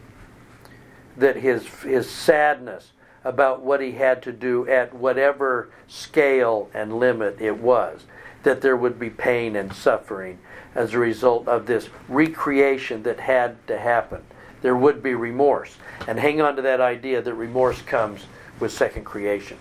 that 1.18 1.38
his, 1.38 1.66
his 1.84 2.10
sadness 2.10 2.92
about 3.24 3.62
what 3.62 3.82
he 3.82 3.94
had 3.94 4.22
to 4.24 4.32
do 4.32 4.68
at 4.68 4.94
whatever 4.94 5.70
scale 5.88 6.70
and 6.74 7.00
limit 7.00 7.40
it 7.40 7.58
was, 7.58 8.06
that 8.44 8.62
there 8.62 8.76
would 8.76 9.00
be 9.00 9.10
pain 9.10 9.56
and 9.56 9.74
suffering 9.74 10.40
as 10.76 10.94
a 10.94 11.00
result 11.00 11.48
of 11.48 11.66
this 11.66 11.90
recreation 12.10 13.04
that 13.04 13.20
had 13.20 13.56
to 13.68 13.78
happen. 13.78 14.22
There 14.62 14.76
would 14.76 15.02
be 15.02 15.14
remorse. 15.14 15.78
And 16.08 16.20
hang 16.20 16.42
on 16.42 16.56
to 16.56 16.62
that 16.64 16.82
idea 16.82 17.22
that 17.22 17.34
remorse 17.34 17.82
comes 17.82 18.26
with 18.60 18.72
second 18.72 19.06
creation. 19.06 19.58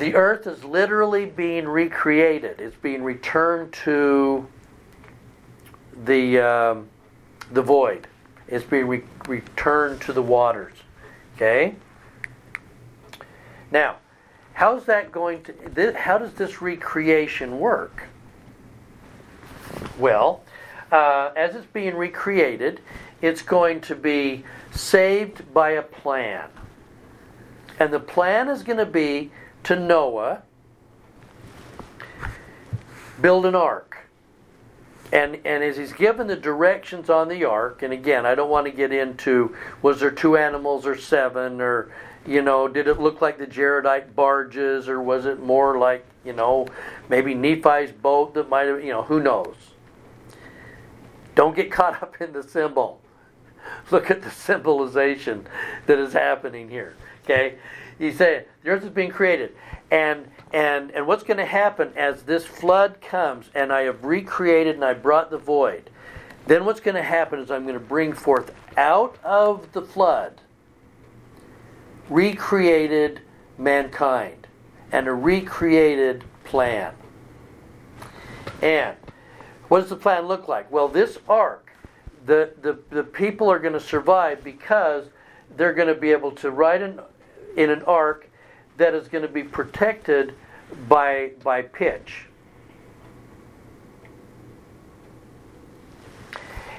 The 0.00 0.14
earth 0.14 0.46
is 0.46 0.64
literally 0.64 1.26
being 1.26 1.68
recreated. 1.68 2.58
It's 2.58 2.76
being 2.76 3.04
returned 3.04 3.72
to 3.84 4.48
the 6.04 6.40
um, 6.40 6.88
the 7.52 7.62
void. 7.62 8.08
It's 8.48 8.64
being 8.64 8.88
re- 8.88 9.02
returned 9.28 10.00
to 10.02 10.12
the 10.12 10.22
waters. 10.22 10.72
Okay. 11.36 11.74
Now, 13.70 13.98
how's 14.54 14.86
that 14.86 15.12
going 15.12 15.42
to? 15.44 15.52
This, 15.52 15.94
how 15.94 16.16
does 16.16 16.32
this 16.32 16.62
recreation 16.62 17.60
work? 17.60 18.04
Well, 19.98 20.42
uh, 20.90 21.30
as 21.36 21.54
it's 21.54 21.66
being 21.66 21.94
recreated, 21.94 22.80
it's 23.20 23.42
going 23.42 23.82
to 23.82 23.94
be 23.94 24.44
saved 24.72 25.52
by 25.52 25.72
a 25.72 25.82
plan, 25.82 26.48
and 27.78 27.92
the 27.92 28.00
plan 28.00 28.48
is 28.48 28.62
going 28.62 28.78
to 28.78 28.86
be 28.86 29.30
to 29.64 29.76
Noah, 29.76 30.42
build 33.20 33.46
an 33.46 33.54
ark. 33.54 33.98
And, 35.12 35.40
and 35.44 35.64
as 35.64 35.76
he's 35.76 35.92
given 35.92 36.28
the 36.28 36.36
directions 36.36 37.10
on 37.10 37.28
the 37.28 37.44
ark, 37.44 37.82
and 37.82 37.92
again, 37.92 38.24
I 38.24 38.34
don't 38.34 38.50
want 38.50 38.66
to 38.66 38.72
get 38.72 38.92
into 38.92 39.56
was 39.82 40.00
there 40.00 40.10
two 40.10 40.36
animals 40.36 40.86
or 40.86 40.96
seven, 40.96 41.60
or, 41.60 41.90
you 42.26 42.42
know, 42.42 42.68
did 42.68 42.86
it 42.86 43.00
look 43.00 43.20
like 43.20 43.36
the 43.36 43.46
Jaredite 43.46 44.14
barges, 44.14 44.88
or 44.88 45.02
was 45.02 45.26
it 45.26 45.40
more 45.40 45.78
like, 45.78 46.04
you 46.24 46.32
know, 46.32 46.66
maybe 47.08 47.34
Nephi's 47.34 47.90
boat 47.90 48.34
that 48.34 48.48
might 48.48 48.68
have, 48.68 48.84
you 48.84 48.92
know, 48.92 49.02
who 49.02 49.20
knows? 49.20 49.56
Don't 51.34 51.56
get 51.56 51.72
caught 51.72 52.00
up 52.02 52.20
in 52.20 52.32
the 52.32 52.42
symbol. 52.42 53.00
look 53.90 54.10
at 54.10 54.22
the 54.22 54.30
symbolization 54.30 55.46
that 55.86 55.98
is 55.98 56.12
happening 56.12 56.68
here. 56.68 56.94
Okay, 57.24 57.56
he 58.00 58.12
said 58.12 58.46
the 58.62 58.70
earth 58.70 58.82
is 58.82 58.90
being 58.90 59.10
created, 59.10 59.54
and 59.90 60.26
and 60.52 60.90
and 60.90 61.06
what's 61.06 61.22
going 61.22 61.36
to 61.36 61.44
happen 61.44 61.92
as 61.96 62.22
this 62.22 62.44
flood 62.44 63.00
comes, 63.00 63.50
and 63.54 63.72
I 63.72 63.82
have 63.82 64.04
recreated 64.04 64.74
and 64.74 64.84
I 64.84 64.94
brought 64.94 65.30
the 65.30 65.38
void. 65.38 65.90
Then 66.46 66.64
what's 66.64 66.80
going 66.80 66.96
to 66.96 67.02
happen 67.02 67.38
is 67.38 67.50
I'm 67.50 67.62
going 67.62 67.74
to 67.74 67.80
bring 67.80 68.12
forth 68.12 68.52
out 68.76 69.18
of 69.22 69.70
the 69.72 69.82
flood 69.82 70.40
recreated 72.08 73.20
mankind 73.56 74.48
and 74.90 75.06
a 75.06 75.12
recreated 75.12 76.24
plan. 76.44 76.92
And 78.60 78.96
what 79.68 79.80
does 79.80 79.90
the 79.90 79.96
plan 79.96 80.26
look 80.26 80.48
like? 80.48 80.70
Well, 80.72 80.88
this 80.88 81.18
ark, 81.28 81.70
the, 82.26 82.52
the, 82.60 82.78
the 82.90 83.04
people 83.04 83.50
are 83.50 83.60
going 83.60 83.72
to 83.72 83.80
survive 83.80 84.42
because 84.42 85.06
they're 85.56 85.72
going 85.72 85.88
to 85.88 85.94
be 85.94 86.10
able 86.10 86.32
to 86.32 86.50
ride 86.50 86.82
in, 86.82 87.00
in 87.56 87.70
an 87.70 87.82
ark 87.82 88.28
that 88.76 88.94
is 88.94 89.08
going 89.08 89.22
to 89.22 89.28
be 89.28 89.42
protected 89.42 90.34
by, 90.88 91.32
by 91.42 91.62
pitch. 91.62 92.26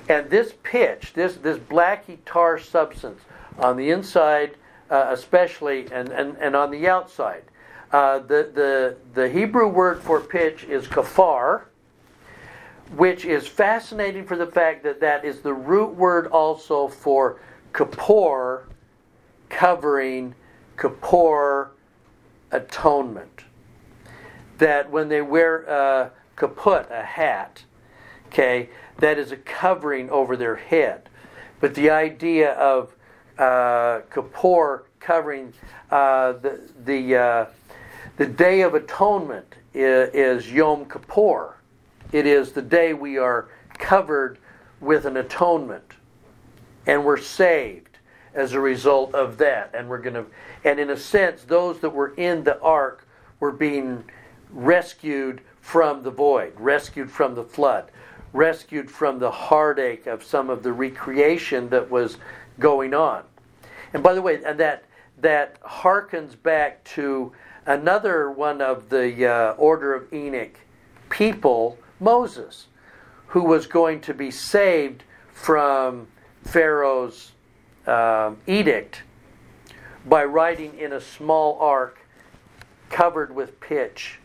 And 0.10 0.30
this 0.30 0.54
pitch, 0.64 1.14
this, 1.14 1.36
this 1.36 1.58
blacky 1.58 2.18
tar 2.26 2.60
substance 2.60 3.22
on 3.58 3.78
the 3.78 3.92
inside, 3.92 4.56
uh, 4.90 5.08
especially, 5.10 5.88
and, 5.92 6.10
and, 6.10 6.36
and 6.38 6.56
on 6.56 6.72
the 6.72 6.88
outside, 6.88 7.44
uh, 7.92 8.20
the, 8.20 8.50
the, 8.54 8.98
the 9.14 9.30
Hebrew 9.30 9.68
word 9.68 10.02
for 10.02 10.20
pitch 10.20 10.64
is 10.64 10.88
kafar, 10.88 11.64
which 12.96 13.26
is 13.26 13.48
fascinating 13.48 14.26
for 14.26 14.36
the 14.36 14.48
fact 14.48 14.84
that 14.84 15.00
that 15.00 15.24
is 15.24 15.42
the 15.42 15.54
root 15.54 15.96
word 15.96 16.28
also 16.28 16.88
for 16.88 17.40
kapor, 17.74 18.64
covering, 19.50 20.36
kapor, 20.82 21.70
atonement. 22.52 23.44
That 24.58 24.90
when 24.90 25.10
they 25.10 25.22
wear 25.22 25.62
a 25.64 26.12
kaput, 26.36 26.88
a 26.90 27.04
hat, 27.04 27.64
okay, 28.28 28.70
that 28.98 29.20
is 29.20 29.32
a 29.32 29.38
covering 29.38 30.10
over 30.10 30.36
their 30.36 30.56
head. 30.56 31.08
But 31.60 31.76
the 31.76 31.92
idea 31.92 32.54
of 32.54 32.96
uh, 33.38 34.02
kapor 34.12 34.84
covering 35.00 35.54
uh, 35.92 36.34
the 36.34 36.60
the 36.84 37.16
uh, 37.16 37.46
the 38.18 38.26
Day 38.26 38.62
of 38.62 38.74
Atonement 38.74 39.56
is, 39.74 40.10
is 40.14 40.52
Yom 40.52 40.86
Kippur. 40.86 41.58
It 42.12 42.26
is 42.26 42.52
the 42.52 42.62
day 42.62 42.94
we 42.94 43.18
are 43.18 43.50
covered 43.78 44.40
with 44.80 45.06
an 45.06 45.18
atonement, 45.18 45.94
and 46.88 47.06
we're 47.06 47.18
saved 47.18 47.91
as 48.34 48.54
a 48.54 48.60
result 48.60 49.14
of 49.14 49.38
that. 49.38 49.72
And 49.74 49.90
we're 49.90 50.02
going 50.02 50.16
to, 50.16 50.26
and 50.64 50.80
in 50.80 50.90
a 50.90 50.98
sense, 50.98 51.44
those 51.44 51.80
that 51.80 51.90
were 51.90 52.14
in 52.16 52.44
the 52.44 52.60
ark 52.62 53.08
were 53.40 53.52
being 53.52 54.04
rescued 54.52 55.42
from 55.60 56.04
the 56.04 56.12
void, 56.12 56.54
rescued 56.58 57.12
from 57.12 57.36
the 57.36 57.44
flood, 57.44 57.92
rescued 58.34 58.90
from 58.90 59.20
the 59.20 59.32
heartache 59.32 60.08
of 60.08 60.24
some 60.24 60.50
of 60.50 60.64
the 60.64 60.74
recreation 60.74 61.70
that 61.70 61.90
was 61.90 62.18
going 62.60 62.94
on. 62.94 63.24
And 63.94 64.02
by 64.02 64.14
the 64.14 64.22
way, 64.22 64.42
and 64.44 64.60
that 64.60 64.86
that 65.20 65.62
harkens 65.62 66.42
back 66.42 66.84
to 66.84 67.32
another 67.66 68.32
one 68.32 68.62
of 68.62 68.90
the 68.90 69.28
uh, 69.28 69.52
order 69.54 69.94
of 69.94 70.12
Enoch 70.12 70.60
people, 71.10 71.78
Moses, 72.00 72.68
who 73.28 73.44
was 73.44 73.68
going 73.68 74.02
to 74.02 74.14
be 74.14 74.32
saved 74.32 75.04
from 75.32 76.08
Pharaoh's 76.44 77.32
um, 77.88 78.38
edict 78.48 79.04
by 80.06 80.24
riding 80.24 80.78
in 80.78 80.94
a 80.94 81.02
small 81.02 81.60
ark 81.60 82.00
covered 82.90 83.34
with 83.34 83.60
pitch, 83.60 84.20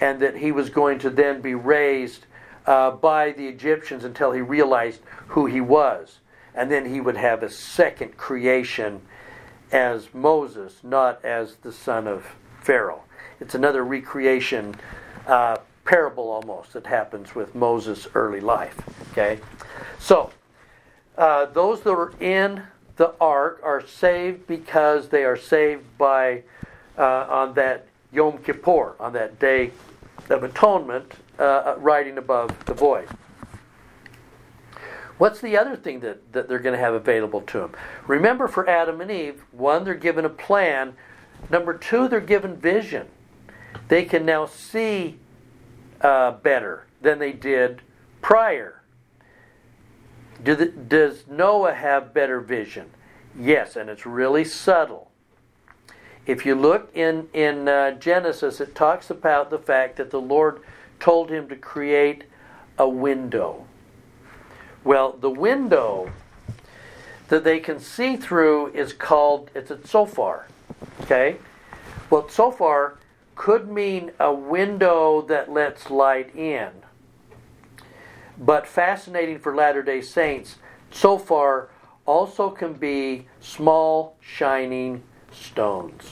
and 0.00 0.20
that 0.20 0.36
he 0.36 0.52
was 0.52 0.70
going 0.70 0.98
to 1.00 1.10
then 1.10 1.40
be 1.40 1.54
raised 1.54 2.26
uh, 2.66 2.90
by 2.90 3.32
the 3.32 3.48
Egyptians 3.48 4.04
until 4.04 4.32
he 4.32 4.40
realized 4.40 5.00
who 5.28 5.46
he 5.46 5.60
was. 5.60 6.18
And 6.54 6.70
then 6.70 6.92
he 6.92 7.00
would 7.00 7.16
have 7.16 7.42
a 7.42 7.50
second 7.50 8.16
creation 8.16 9.00
as 9.72 10.08
Moses, 10.12 10.80
not 10.82 11.24
as 11.24 11.56
the 11.56 11.72
son 11.72 12.06
of 12.06 12.26
Pharaoh. 12.60 13.02
It's 13.40 13.54
another 13.54 13.84
recreation 13.84 14.74
uh, 15.26 15.58
parable 15.84 16.30
almost 16.30 16.72
that 16.74 16.86
happens 16.86 17.34
with 17.34 17.54
Moses' 17.54 18.08
early 18.14 18.40
life. 18.40 18.80
Okay, 19.12 19.40
so 19.98 20.30
uh, 21.16 21.46
those 21.46 21.80
that 21.80 21.90
are 21.90 22.12
in 22.20 22.62
the 22.98 23.14
ark 23.20 23.60
are 23.64 23.84
saved 23.84 24.46
because 24.46 25.08
they 25.08 25.24
are 25.24 25.36
saved 25.36 25.84
by 25.96 26.42
uh, 26.98 27.26
on 27.30 27.54
that 27.54 27.86
Yom 28.12 28.38
Kippur, 28.38 28.94
on 29.00 29.14
that 29.14 29.38
day 29.38 29.70
of 30.28 30.42
atonement, 30.42 31.14
uh, 31.38 31.74
riding 31.78 32.18
above 32.18 32.64
the 32.66 32.74
void. 32.74 33.08
What's 35.16 35.40
the 35.40 35.56
other 35.56 35.74
thing 35.74 36.00
that, 36.00 36.32
that 36.32 36.48
they're 36.48 36.58
going 36.58 36.74
to 36.76 36.80
have 36.80 36.94
available 36.94 37.40
to 37.40 37.58
them? 37.60 37.72
Remember, 38.06 38.46
for 38.46 38.68
Adam 38.68 39.00
and 39.00 39.10
Eve, 39.10 39.42
one, 39.50 39.84
they're 39.84 39.94
given 39.94 40.24
a 40.24 40.28
plan 40.28 40.94
Number 41.50 41.74
two, 41.74 42.08
they're 42.08 42.20
given 42.20 42.56
vision. 42.56 43.06
They 43.88 44.04
can 44.04 44.26
now 44.26 44.46
see 44.46 45.18
uh, 46.00 46.32
better 46.32 46.86
than 47.00 47.18
they 47.18 47.32
did 47.32 47.80
prior. 48.20 48.77
Does 50.42 51.24
Noah 51.28 51.74
have 51.74 52.14
better 52.14 52.40
vision? 52.40 52.90
Yes, 53.38 53.76
and 53.76 53.90
it's 53.90 54.06
really 54.06 54.44
subtle. 54.44 55.10
If 56.26 56.44
you 56.44 56.54
look 56.54 56.90
in, 56.94 57.28
in 57.32 57.68
uh, 57.68 57.92
Genesis, 57.92 58.60
it 58.60 58.74
talks 58.74 59.10
about 59.10 59.50
the 59.50 59.58
fact 59.58 59.96
that 59.96 60.10
the 60.10 60.20
Lord 60.20 60.60
told 61.00 61.30
him 61.30 61.48
to 61.48 61.56
create 61.56 62.24
a 62.78 62.88
window. 62.88 63.66
Well, 64.84 65.12
the 65.12 65.30
window 65.30 66.12
that 67.28 67.44
they 67.44 67.60
can 67.60 67.80
see 67.80 68.16
through 68.16 68.68
is 68.68 68.92
called, 68.92 69.50
it's 69.54 69.70
a 69.70 69.86
shofar. 69.86 70.46
Okay? 71.02 71.36
Well, 72.10 72.28
shofar 72.28 72.98
could 73.34 73.70
mean 73.70 74.12
a 74.18 74.32
window 74.32 75.22
that 75.22 75.50
lets 75.50 75.90
light 75.90 76.34
in. 76.34 76.70
But 78.38 78.66
fascinating 78.66 79.38
for 79.38 79.54
Latter 79.54 79.82
day 79.82 80.00
Saints, 80.00 80.56
so 80.90 81.18
far 81.18 81.70
also 82.06 82.50
can 82.50 82.74
be 82.74 83.26
small, 83.40 84.16
shining 84.20 85.02
stones 85.30 86.10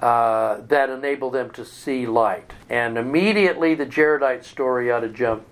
uh, 0.00 0.60
that 0.68 0.90
enable 0.90 1.30
them 1.30 1.50
to 1.50 1.64
see 1.64 2.06
light. 2.06 2.52
And 2.68 2.98
immediately 2.98 3.74
the 3.74 3.86
Jaredite 3.86 4.44
story 4.44 4.90
ought 4.90 5.00
to 5.00 5.08
jump 5.08 5.46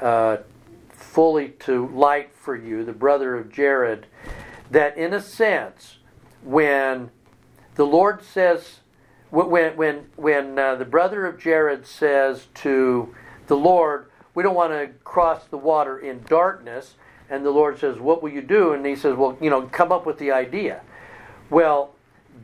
uh, 0.00 0.38
fully 0.92 1.50
to 1.60 1.88
light 1.88 2.32
for 2.34 2.54
you, 2.54 2.84
the 2.84 2.92
brother 2.92 3.36
of 3.36 3.50
Jared 3.50 4.06
that 4.70 4.96
in 4.96 5.12
a 5.12 5.20
sense, 5.20 5.98
when 6.42 7.10
the 7.74 7.84
Lord 7.84 8.22
says, 8.22 8.80
when, 9.30 9.76
when, 9.76 10.06
when 10.16 10.58
uh, 10.58 10.76
the 10.76 10.86
brother 10.86 11.26
of 11.26 11.38
Jared 11.38 11.86
says 11.86 12.46
to 12.54 13.14
the 13.46 13.56
Lord, 13.56 14.06
we 14.34 14.42
don't 14.42 14.54
want 14.54 14.72
to 14.72 14.88
cross 15.04 15.44
the 15.44 15.58
water 15.58 15.98
in 15.98 16.22
darkness, 16.24 16.94
and 17.28 17.44
the 17.44 17.50
Lord 17.50 17.78
says, 17.78 17.98
What 17.98 18.22
will 18.22 18.30
you 18.30 18.42
do? 18.42 18.72
And 18.72 18.84
he 18.84 18.96
says, 18.96 19.16
Well, 19.16 19.36
you 19.40 19.50
know, 19.50 19.62
come 19.62 19.92
up 19.92 20.06
with 20.06 20.18
the 20.18 20.30
idea. 20.30 20.82
Well, 21.50 21.94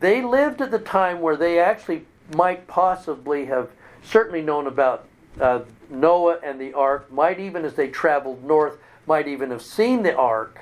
they 0.00 0.22
lived 0.22 0.60
at 0.60 0.70
the 0.70 0.78
time 0.78 1.20
where 1.20 1.36
they 1.36 1.58
actually 1.58 2.04
might 2.34 2.66
possibly 2.66 3.46
have 3.46 3.70
certainly 4.02 4.42
known 4.42 4.66
about 4.66 5.06
uh, 5.40 5.60
Noah 5.88 6.38
and 6.42 6.60
the 6.60 6.72
ark, 6.74 7.10
might 7.10 7.40
even 7.40 7.64
as 7.64 7.74
they 7.74 7.88
traveled 7.88 8.44
north, 8.44 8.78
might 9.06 9.28
even 9.28 9.50
have 9.50 9.62
seen 9.62 10.02
the 10.02 10.14
ark. 10.14 10.60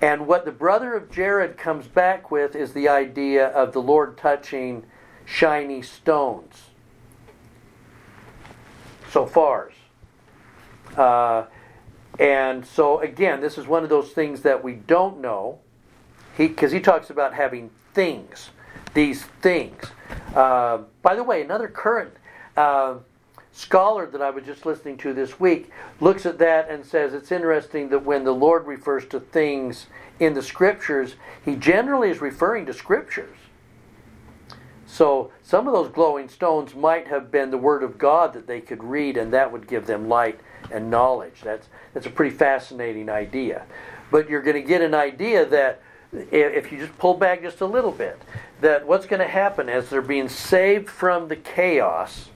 And 0.00 0.26
what 0.26 0.44
the 0.44 0.52
brother 0.52 0.94
of 0.94 1.10
Jared 1.10 1.56
comes 1.56 1.86
back 1.86 2.30
with 2.30 2.56
is 2.56 2.72
the 2.72 2.88
idea 2.88 3.48
of 3.48 3.72
the 3.72 3.80
Lord 3.80 4.18
touching 4.18 4.84
shiny 5.24 5.80
stones. 5.82 6.70
Shofars. 9.14 9.72
Uh, 10.96 11.46
and 12.18 12.66
so, 12.66 13.00
again, 13.00 13.40
this 13.40 13.58
is 13.58 13.66
one 13.66 13.82
of 13.82 13.88
those 13.88 14.10
things 14.10 14.42
that 14.42 14.62
we 14.62 14.74
don't 14.74 15.20
know. 15.20 15.58
Because 16.36 16.72
he, 16.72 16.78
he, 16.78 16.82
talks 16.82 17.10
about 17.10 17.32
having 17.32 17.70
things, 17.92 18.50
these 18.92 19.22
things. 19.40 19.84
Uh, 20.34 20.78
by 21.02 21.14
the 21.14 21.22
way, 21.22 21.42
another 21.42 21.68
current. 21.68 22.12
Uh, 22.56 22.96
scholar 23.56 24.04
that 24.06 24.20
I 24.20 24.30
was 24.30 24.44
just 24.44 24.66
listening 24.66 24.96
to 24.98 25.14
this 25.14 25.38
week 25.38 25.70
looks 26.00 26.26
at 26.26 26.38
that 26.38 26.68
and 26.68 26.84
says 26.84 27.14
it's 27.14 27.30
interesting 27.30 27.88
that 27.90 28.04
when 28.04 28.24
the 28.24 28.34
Lord 28.34 28.66
refers 28.66 29.06
to 29.06 29.20
things 29.20 29.86
in 30.18 30.34
the 30.34 30.42
scriptures, 30.42 31.14
he 31.44 31.54
generally 31.54 32.10
is 32.10 32.20
referring 32.20 32.66
to 32.66 32.74
scriptures. 32.74 33.36
So 34.94 35.32
some 35.42 35.66
of 35.66 35.74
those 35.74 35.90
glowing 35.90 36.28
stones 36.28 36.72
might 36.76 37.08
have 37.08 37.32
been 37.32 37.50
the 37.50 37.58
Word 37.58 37.82
of 37.82 37.98
God 37.98 38.32
that 38.34 38.46
they 38.46 38.60
could 38.60 38.84
read, 38.84 39.16
and 39.16 39.32
that 39.32 39.50
would 39.50 39.66
give 39.66 39.86
them 39.86 40.08
light 40.08 40.38
and 40.70 40.88
knowledge. 40.88 41.40
That's, 41.42 41.68
that's 41.92 42.06
a 42.06 42.10
pretty 42.10 42.36
fascinating 42.36 43.08
idea. 43.08 43.66
But 44.12 44.30
you're 44.30 44.40
going 44.40 44.54
to 44.54 44.62
get 44.62 44.82
an 44.82 44.94
idea 44.94 45.46
that 45.46 45.82
if 46.12 46.70
you 46.70 46.78
just 46.78 46.96
pull 46.96 47.14
back 47.14 47.42
just 47.42 47.60
a 47.60 47.66
little 47.66 47.90
bit, 47.90 48.22
that 48.60 48.86
what's 48.86 49.04
going 49.04 49.18
to 49.18 49.26
happen 49.26 49.68
as 49.68 49.90
they're 49.90 50.00
being 50.00 50.28
saved 50.28 50.88
from 50.88 51.26
the 51.26 51.34
chaos, 51.34 52.28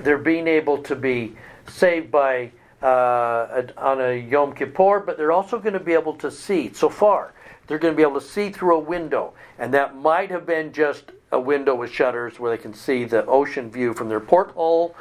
they're 0.00 0.18
being 0.18 0.48
able 0.48 0.78
to 0.82 0.96
be 0.96 1.36
saved 1.68 2.10
by 2.10 2.50
uh, 2.82 3.62
on 3.76 4.00
a 4.00 4.14
Yom 4.14 4.52
Kippur, 4.52 4.98
but 4.98 5.16
they're 5.16 5.30
also 5.30 5.60
going 5.60 5.74
to 5.74 5.80
be 5.80 5.92
able 5.92 6.14
to 6.14 6.28
see. 6.28 6.72
So 6.72 6.88
far, 6.88 7.34
they're 7.68 7.78
going 7.78 7.94
to 7.94 7.96
be 7.96 8.02
able 8.02 8.20
to 8.20 8.26
see 8.26 8.50
through 8.50 8.74
a 8.74 8.80
window, 8.80 9.34
and 9.60 9.72
that 9.74 9.94
might 9.94 10.32
have 10.32 10.44
been 10.44 10.72
just 10.72 11.12
a 11.36 11.40
window 11.40 11.74
with 11.74 11.92
shutters 11.92 12.40
where 12.40 12.50
they 12.50 12.60
can 12.60 12.72
see 12.72 13.04
the 13.04 13.24
ocean 13.26 13.70
view 13.70 13.92
from 13.92 14.08
their 14.08 14.20
porthole. 14.20 14.96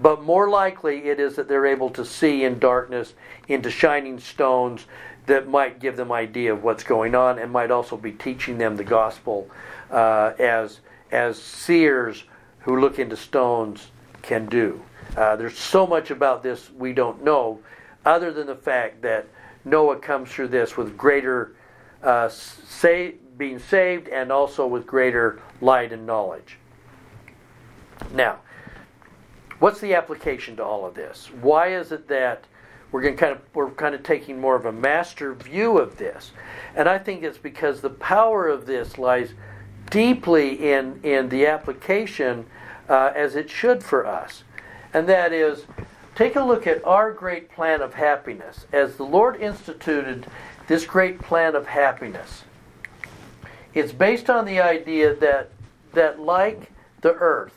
But 0.00 0.22
more 0.22 0.50
likely, 0.50 1.04
it 1.04 1.20
is 1.20 1.36
that 1.36 1.48
they're 1.48 1.66
able 1.66 1.88
to 1.90 2.04
see 2.04 2.42
in 2.42 2.58
darkness 2.58 3.14
into 3.46 3.70
shining 3.70 4.18
stones 4.18 4.86
that 5.26 5.48
might 5.48 5.78
give 5.78 5.96
them 5.96 6.10
idea 6.10 6.52
of 6.52 6.64
what's 6.64 6.82
going 6.82 7.14
on, 7.14 7.38
and 7.38 7.52
might 7.52 7.70
also 7.70 7.96
be 7.96 8.10
teaching 8.10 8.58
them 8.58 8.76
the 8.76 8.84
gospel 8.84 9.48
uh, 9.90 10.32
as 10.38 10.80
as 11.12 11.40
seers 11.40 12.24
who 12.60 12.80
look 12.80 12.98
into 12.98 13.16
stones 13.16 13.90
can 14.22 14.46
do. 14.46 14.82
Uh, 15.16 15.36
there's 15.36 15.56
so 15.56 15.86
much 15.86 16.10
about 16.10 16.42
this 16.42 16.70
we 16.76 16.92
don't 16.92 17.22
know, 17.22 17.60
other 18.04 18.32
than 18.32 18.46
the 18.48 18.56
fact 18.56 19.02
that 19.02 19.26
Noah 19.64 19.98
comes 19.98 20.32
through 20.32 20.48
this 20.48 20.76
with 20.76 20.96
greater 20.96 21.54
uh, 22.02 22.28
being 23.36 23.58
saved 23.58 24.08
and 24.08 24.30
also 24.30 24.66
with 24.66 24.86
greater 24.86 25.40
light 25.60 25.92
and 25.92 26.06
knowledge. 26.06 26.58
Now, 28.12 28.38
what's 29.58 29.80
the 29.80 29.94
application 29.94 30.56
to 30.56 30.64
all 30.64 30.84
of 30.84 30.94
this? 30.94 31.30
Why 31.40 31.68
is 31.68 31.92
it 31.92 32.08
that 32.08 32.44
we're 32.90 33.02
going 33.02 33.16
kind 33.16 33.32
of 33.32 33.40
we're 33.54 33.70
kind 33.70 33.94
of 33.94 34.02
taking 34.02 34.40
more 34.40 34.56
of 34.56 34.66
a 34.66 34.72
master 34.72 35.34
view 35.34 35.78
of 35.78 35.96
this? 35.98 36.32
And 36.74 36.88
I 36.88 36.98
think 36.98 37.22
it's 37.22 37.38
because 37.38 37.80
the 37.80 37.90
power 37.90 38.48
of 38.48 38.66
this 38.66 38.98
lies 38.98 39.34
deeply 39.90 40.72
in 40.72 41.00
in 41.02 41.28
the 41.28 41.46
application 41.46 42.46
uh, 42.88 43.12
as 43.14 43.36
it 43.36 43.48
should 43.48 43.82
for 43.82 44.06
us, 44.06 44.44
and 44.92 45.08
that 45.08 45.32
is. 45.32 45.64
Take 46.14 46.36
a 46.36 46.42
look 46.42 46.66
at 46.66 46.84
our 46.84 47.10
great 47.10 47.50
plan 47.50 47.80
of 47.80 47.94
happiness. 47.94 48.66
As 48.70 48.96
the 48.96 49.02
Lord 49.02 49.40
instituted 49.40 50.26
this 50.66 50.84
great 50.84 51.18
plan 51.18 51.54
of 51.54 51.66
happiness. 51.66 52.44
It's 53.74 53.92
based 53.92 54.28
on 54.28 54.44
the 54.44 54.60
idea 54.60 55.14
that, 55.16 55.50
that 55.92 56.20
like 56.20 56.70
the 57.00 57.14
earth, 57.14 57.54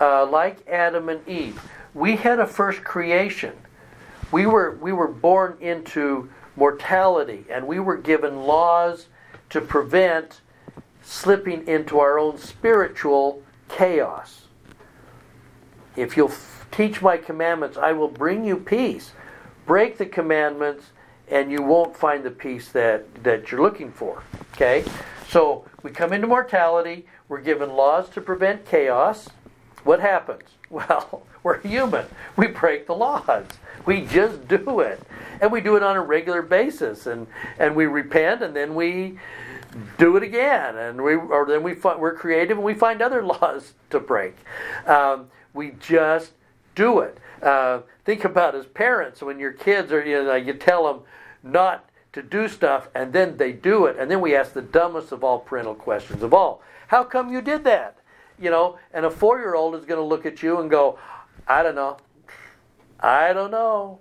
uh, 0.00 0.26
like 0.26 0.66
Adam 0.68 1.08
and 1.08 1.26
Eve, 1.28 1.60
we 1.94 2.16
had 2.16 2.38
a 2.38 2.46
first 2.46 2.84
creation. 2.84 3.54
We 4.32 4.46
were, 4.46 4.76
we 4.80 4.92
were 4.92 5.08
born 5.08 5.56
into 5.60 6.28
mortality, 6.56 7.44
and 7.48 7.66
we 7.66 7.78
were 7.78 7.96
given 7.96 8.42
laws 8.42 9.06
to 9.50 9.60
prevent 9.60 10.40
slipping 11.02 11.66
into 11.68 12.00
our 12.00 12.18
own 12.18 12.36
spiritual 12.38 13.42
chaos. 13.68 14.42
If 15.94 16.16
you'll 16.16 16.28
f- 16.28 16.66
teach 16.70 17.00
my 17.00 17.16
commandments, 17.16 17.76
I 17.76 17.92
will 17.92 18.08
bring 18.08 18.44
you 18.44 18.56
peace. 18.56 19.12
Break 19.66 19.98
the 19.98 20.06
commandments, 20.06 20.86
and 21.28 21.50
you 21.50 21.62
won't 21.62 21.96
find 21.96 22.24
the 22.24 22.30
peace 22.30 22.68
that, 22.68 23.24
that 23.24 23.50
you're 23.50 23.62
looking 23.62 23.92
for. 23.92 24.22
Okay? 24.54 24.84
So 25.28 25.64
we 25.82 25.90
come 25.90 26.12
into 26.12 26.26
mortality, 26.26 27.06
we're 27.28 27.40
given 27.40 27.70
laws 27.70 28.08
to 28.10 28.20
prevent 28.20 28.64
chaos. 28.64 29.28
What 29.84 30.00
happens? 30.00 30.42
Well, 30.68 31.22
we're 31.44 31.60
human. 31.60 32.06
We 32.34 32.48
break 32.48 32.88
the 32.88 32.94
laws. 32.96 33.46
We 33.84 34.00
just 34.04 34.48
do 34.48 34.80
it. 34.80 35.00
And 35.40 35.52
we 35.52 35.60
do 35.60 35.76
it 35.76 35.82
on 35.84 35.94
a 35.94 36.02
regular 36.02 36.42
basis. 36.42 37.06
And, 37.06 37.28
and 37.60 37.76
we 37.76 37.86
repent 37.86 38.42
and 38.42 38.56
then 38.56 38.74
we 38.74 39.20
do 39.96 40.16
it 40.16 40.24
again. 40.24 40.76
And 40.76 41.04
we, 41.04 41.14
or 41.14 41.46
then 41.46 41.62
we 41.62 41.74
find, 41.74 42.00
we're 42.00 42.16
creative 42.16 42.58
and 42.58 42.64
we 42.64 42.74
find 42.74 43.00
other 43.00 43.22
laws 43.24 43.74
to 43.90 44.00
break. 44.00 44.34
Um, 44.86 45.28
we 45.54 45.76
just 45.78 46.32
do 46.74 46.98
it. 46.98 47.16
Uh, 47.42 47.80
think 48.04 48.24
about 48.24 48.54
as 48.54 48.66
parents 48.66 49.22
when 49.22 49.38
your 49.38 49.52
kids 49.52 49.92
are, 49.92 50.04
you 50.04 50.22
know, 50.22 50.34
you 50.34 50.54
tell 50.54 50.86
them, 50.86 51.02
not 51.42 51.88
to 52.12 52.22
do 52.22 52.48
stuff, 52.48 52.88
and 52.94 53.12
then 53.12 53.36
they 53.36 53.52
do 53.52 53.86
it, 53.86 53.96
and 53.98 54.10
then 54.10 54.20
we 54.20 54.34
ask 54.34 54.52
the 54.52 54.62
dumbest 54.62 55.12
of 55.12 55.22
all 55.22 55.38
parental 55.38 55.74
questions 55.74 56.22
of 56.22 56.32
all. 56.32 56.62
How 56.88 57.04
come 57.04 57.30
you 57.30 57.42
did 57.42 57.64
that? 57.64 57.98
You 58.40 58.50
know, 58.50 58.78
and 58.92 59.04
a 59.04 59.10
four 59.10 59.38
year 59.38 59.54
old 59.54 59.74
is 59.74 59.84
going 59.84 60.00
to 60.00 60.04
look 60.04 60.24
at 60.24 60.42
you 60.42 60.60
and 60.60 60.70
go, 60.70 60.98
I 61.46 61.62
don't 61.62 61.74
know. 61.74 61.98
I 63.00 63.32
don't 63.32 63.50
know. 63.50 63.98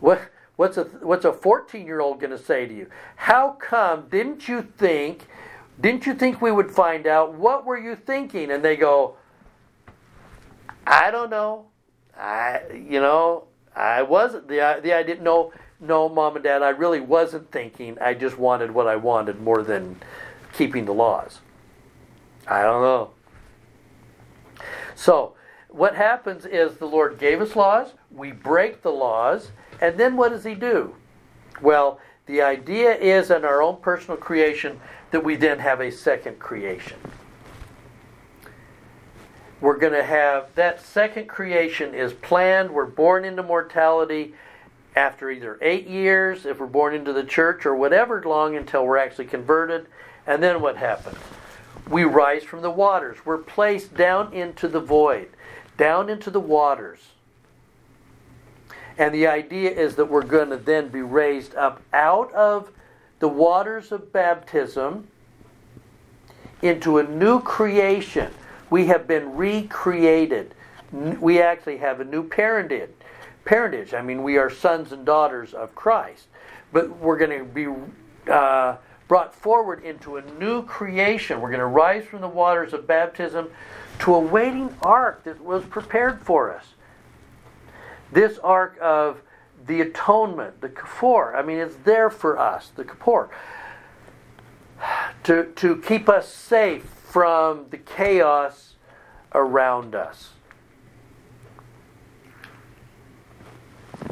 What, 0.00 0.20
what's 0.56 0.76
a 0.76 0.84
what's 0.84 1.24
a 1.24 1.32
14 1.32 1.86
year 1.86 2.00
old 2.00 2.20
going 2.20 2.30
to 2.30 2.38
say 2.38 2.66
to 2.66 2.74
you? 2.74 2.88
How 3.16 3.50
come 3.52 4.08
didn't 4.08 4.48
you 4.48 4.62
think 4.62 5.26
didn't 5.80 6.06
you 6.06 6.14
think 6.14 6.42
we 6.42 6.52
would 6.52 6.70
find 6.70 7.06
out 7.06 7.34
what 7.34 7.64
were 7.64 7.78
you 7.78 7.96
thinking? 7.96 8.50
And 8.50 8.64
they 8.64 8.76
go, 8.76 9.16
I 10.86 11.10
don't 11.10 11.30
know. 11.30 11.66
I 12.22 12.60
you 12.72 13.00
know, 13.00 13.44
I 13.74 14.02
wasn't 14.02 14.48
the 14.48 14.80
the 14.82 14.94
I 14.94 15.02
didn't 15.02 15.24
know 15.24 15.52
no, 15.82 16.08
mom 16.08 16.36
and 16.36 16.44
dad, 16.44 16.62
I 16.62 16.70
really 16.70 17.00
wasn't 17.00 17.50
thinking. 17.50 17.98
I 18.00 18.14
just 18.14 18.38
wanted 18.38 18.70
what 18.70 18.86
I 18.86 18.94
wanted 18.94 19.40
more 19.40 19.64
than 19.64 19.96
keeping 20.52 20.84
the 20.84 20.94
laws. 20.94 21.40
I 22.46 22.62
don't 22.62 22.82
know. 22.82 23.10
So, 24.94 25.34
what 25.68 25.96
happens 25.96 26.46
is 26.46 26.76
the 26.76 26.86
Lord 26.86 27.18
gave 27.18 27.40
us 27.40 27.56
laws, 27.56 27.94
we 28.12 28.30
break 28.30 28.82
the 28.82 28.92
laws, 28.92 29.50
and 29.80 29.98
then 29.98 30.16
what 30.16 30.28
does 30.28 30.44
He 30.44 30.54
do? 30.54 30.94
Well, 31.60 31.98
the 32.26 32.42
idea 32.42 32.94
is 32.94 33.32
in 33.32 33.44
our 33.44 33.60
own 33.60 33.78
personal 33.78 34.16
creation 34.16 34.80
that 35.10 35.24
we 35.24 35.34
then 35.34 35.58
have 35.58 35.80
a 35.80 35.90
second 35.90 36.38
creation. 36.38 36.98
We're 39.62 39.78
going 39.78 39.92
to 39.92 40.02
have 40.02 40.52
that 40.56 40.80
second 40.80 41.28
creation 41.28 41.94
is 41.94 42.12
planned. 42.12 42.72
We're 42.72 42.84
born 42.84 43.24
into 43.24 43.44
mortality 43.44 44.34
after 44.96 45.30
either 45.30 45.56
eight 45.62 45.86
years, 45.86 46.44
if 46.44 46.58
we're 46.58 46.66
born 46.66 46.94
into 46.94 47.12
the 47.12 47.22
church, 47.22 47.64
or 47.64 47.76
whatever 47.76 48.20
long 48.24 48.56
until 48.56 48.84
we're 48.84 48.96
actually 48.96 49.26
converted. 49.26 49.86
And 50.26 50.42
then 50.42 50.60
what 50.60 50.76
happens? 50.76 51.16
We 51.88 52.02
rise 52.02 52.42
from 52.42 52.62
the 52.62 52.72
waters. 52.72 53.24
We're 53.24 53.38
placed 53.38 53.94
down 53.94 54.32
into 54.32 54.66
the 54.66 54.80
void, 54.80 55.28
down 55.78 56.10
into 56.10 56.28
the 56.28 56.40
waters. 56.40 56.98
And 58.98 59.14
the 59.14 59.28
idea 59.28 59.70
is 59.70 59.94
that 59.94 60.06
we're 60.06 60.24
going 60.24 60.50
to 60.50 60.56
then 60.56 60.88
be 60.88 61.02
raised 61.02 61.54
up 61.54 61.80
out 61.92 62.32
of 62.34 62.72
the 63.20 63.28
waters 63.28 63.92
of 63.92 64.12
baptism 64.12 65.06
into 66.62 66.98
a 66.98 67.04
new 67.04 67.40
creation. 67.40 68.32
We 68.72 68.86
have 68.86 69.06
been 69.06 69.36
recreated. 69.36 70.54
We 70.90 71.42
actually 71.42 71.76
have 71.76 72.00
a 72.00 72.04
new 72.04 72.26
parentage 72.26 72.88
parentage. 73.44 73.92
I 73.92 74.00
mean, 74.00 74.22
we 74.22 74.38
are 74.38 74.48
sons 74.48 74.92
and 74.92 75.04
daughters 75.04 75.52
of 75.52 75.74
Christ. 75.74 76.28
But 76.72 76.96
we're 76.98 77.18
going 77.18 77.38
to 77.38 77.44
be 77.44 77.66
uh, 78.32 78.76
brought 79.08 79.34
forward 79.34 79.84
into 79.84 80.16
a 80.16 80.22
new 80.38 80.62
creation. 80.62 81.42
We're 81.42 81.50
going 81.50 81.60
to 81.60 81.66
rise 81.66 82.06
from 82.06 82.22
the 82.22 82.28
waters 82.28 82.72
of 82.72 82.86
baptism 82.86 83.50
to 83.98 84.14
a 84.14 84.18
waiting 84.18 84.74
ark 84.80 85.24
that 85.24 85.44
was 85.44 85.64
prepared 85.64 86.22
for 86.22 86.50
us. 86.50 86.64
This 88.10 88.38
ark 88.38 88.78
of 88.80 89.20
the 89.66 89.82
atonement, 89.82 90.62
the 90.62 90.70
Kippur. 90.70 91.36
I 91.36 91.42
mean, 91.42 91.58
it's 91.58 91.76
there 91.84 92.08
for 92.08 92.38
us, 92.38 92.70
the 92.74 92.84
Kippur, 92.84 93.28
to, 95.24 95.44
to 95.56 95.76
keep 95.76 96.08
us 96.08 96.32
safe 96.32 97.01
from 97.12 97.66
the 97.68 97.76
chaos 97.76 98.76
around 99.34 99.94
us. 99.94 100.30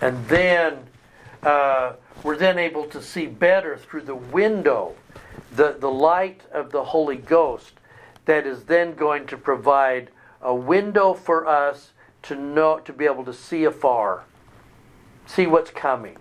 And 0.02 0.28
then 0.28 0.80
uh, 1.42 1.94
we're 2.22 2.36
then 2.36 2.58
able 2.58 2.84
to 2.88 3.00
see 3.00 3.24
better 3.24 3.78
through 3.78 4.02
the 4.02 4.14
window, 4.14 4.94
the, 5.56 5.76
the 5.80 5.90
light 5.90 6.42
of 6.52 6.72
the 6.72 6.84
Holy 6.84 7.16
Ghost 7.16 7.72
that 8.26 8.46
is 8.46 8.64
then 8.64 8.94
going 8.94 9.26
to 9.28 9.38
provide 9.38 10.10
a 10.42 10.54
window 10.54 11.14
for 11.14 11.46
us 11.46 11.92
to 12.24 12.34
know 12.34 12.80
to 12.80 12.92
be 12.92 13.06
able 13.06 13.24
to 13.24 13.32
see 13.32 13.64
afar, 13.64 14.24
see 15.24 15.46
what's 15.46 15.70
coming, 15.70 16.18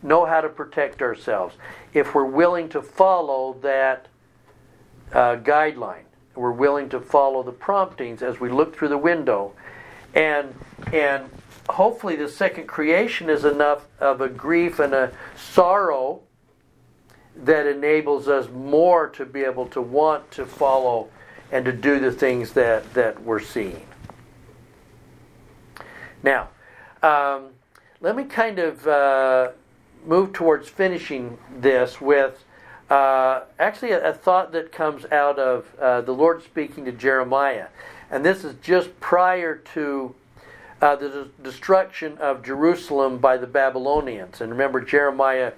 know 0.00 0.26
how 0.26 0.40
to 0.40 0.48
protect 0.48 1.02
ourselves. 1.02 1.56
If 1.92 2.14
we're 2.14 2.24
willing 2.24 2.68
to 2.68 2.82
follow 2.82 3.56
that 3.62 4.06
uh, 5.12 5.36
guideline, 5.36 6.04
we're 6.34 6.52
willing 6.52 6.88
to 6.90 7.00
follow 7.00 7.42
the 7.42 7.52
promptings 7.52 8.22
as 8.22 8.40
we 8.40 8.48
look 8.48 8.76
through 8.76 8.88
the 8.88 8.98
window, 8.98 9.52
and 10.14 10.54
and 10.92 11.28
hopefully 11.68 12.16
the 12.16 12.28
second 12.28 12.66
creation 12.66 13.30
is 13.30 13.44
enough 13.44 13.86
of 14.00 14.20
a 14.20 14.28
grief 14.28 14.78
and 14.78 14.92
a 14.92 15.12
sorrow 15.36 16.20
that 17.36 17.66
enables 17.66 18.28
us 18.28 18.48
more 18.50 19.08
to 19.08 19.24
be 19.24 19.40
able 19.40 19.66
to 19.66 19.80
want 19.80 20.30
to 20.30 20.46
follow 20.46 21.08
and 21.50 21.64
to 21.64 21.72
do 21.72 21.98
the 21.98 22.12
things 22.12 22.52
that, 22.52 22.92
that 22.94 23.20
we're 23.22 23.40
seeing. 23.40 23.86
Now, 26.22 26.48
um, 27.02 27.50
let 28.00 28.16
me 28.16 28.24
kind 28.24 28.58
of 28.58 28.86
uh, 28.86 29.50
move 30.06 30.32
towards 30.32 30.68
finishing 30.68 31.38
this 31.58 32.00
with 32.00 32.44
uh, 32.90 33.40
actually 33.58 33.92
a, 33.92 34.10
a, 34.10 34.12
thought 34.12 34.52
that 34.52 34.70
comes 34.70 35.06
out 35.06 35.38
of 35.38 35.74
uh, 35.80 36.00
the 36.02 36.12
Lord 36.12 36.42
speaking 36.42 36.84
to 36.84 36.92
Jeremiah. 36.92 37.68
And 38.10 38.24
this 38.24 38.44
is 38.44 38.54
just 38.62 39.00
prior 39.00 39.56
to 39.74 40.14
uh, 40.82 40.96
the 40.96 41.28
destruction 41.42 42.18
of 42.18 42.42
Jerusalem 42.42 43.18
by 43.18 43.38
the 43.38 43.46
Babylonians. 43.46 44.42
And 44.42 44.52
remember, 44.52 44.82
Jeremiah, 44.82 45.52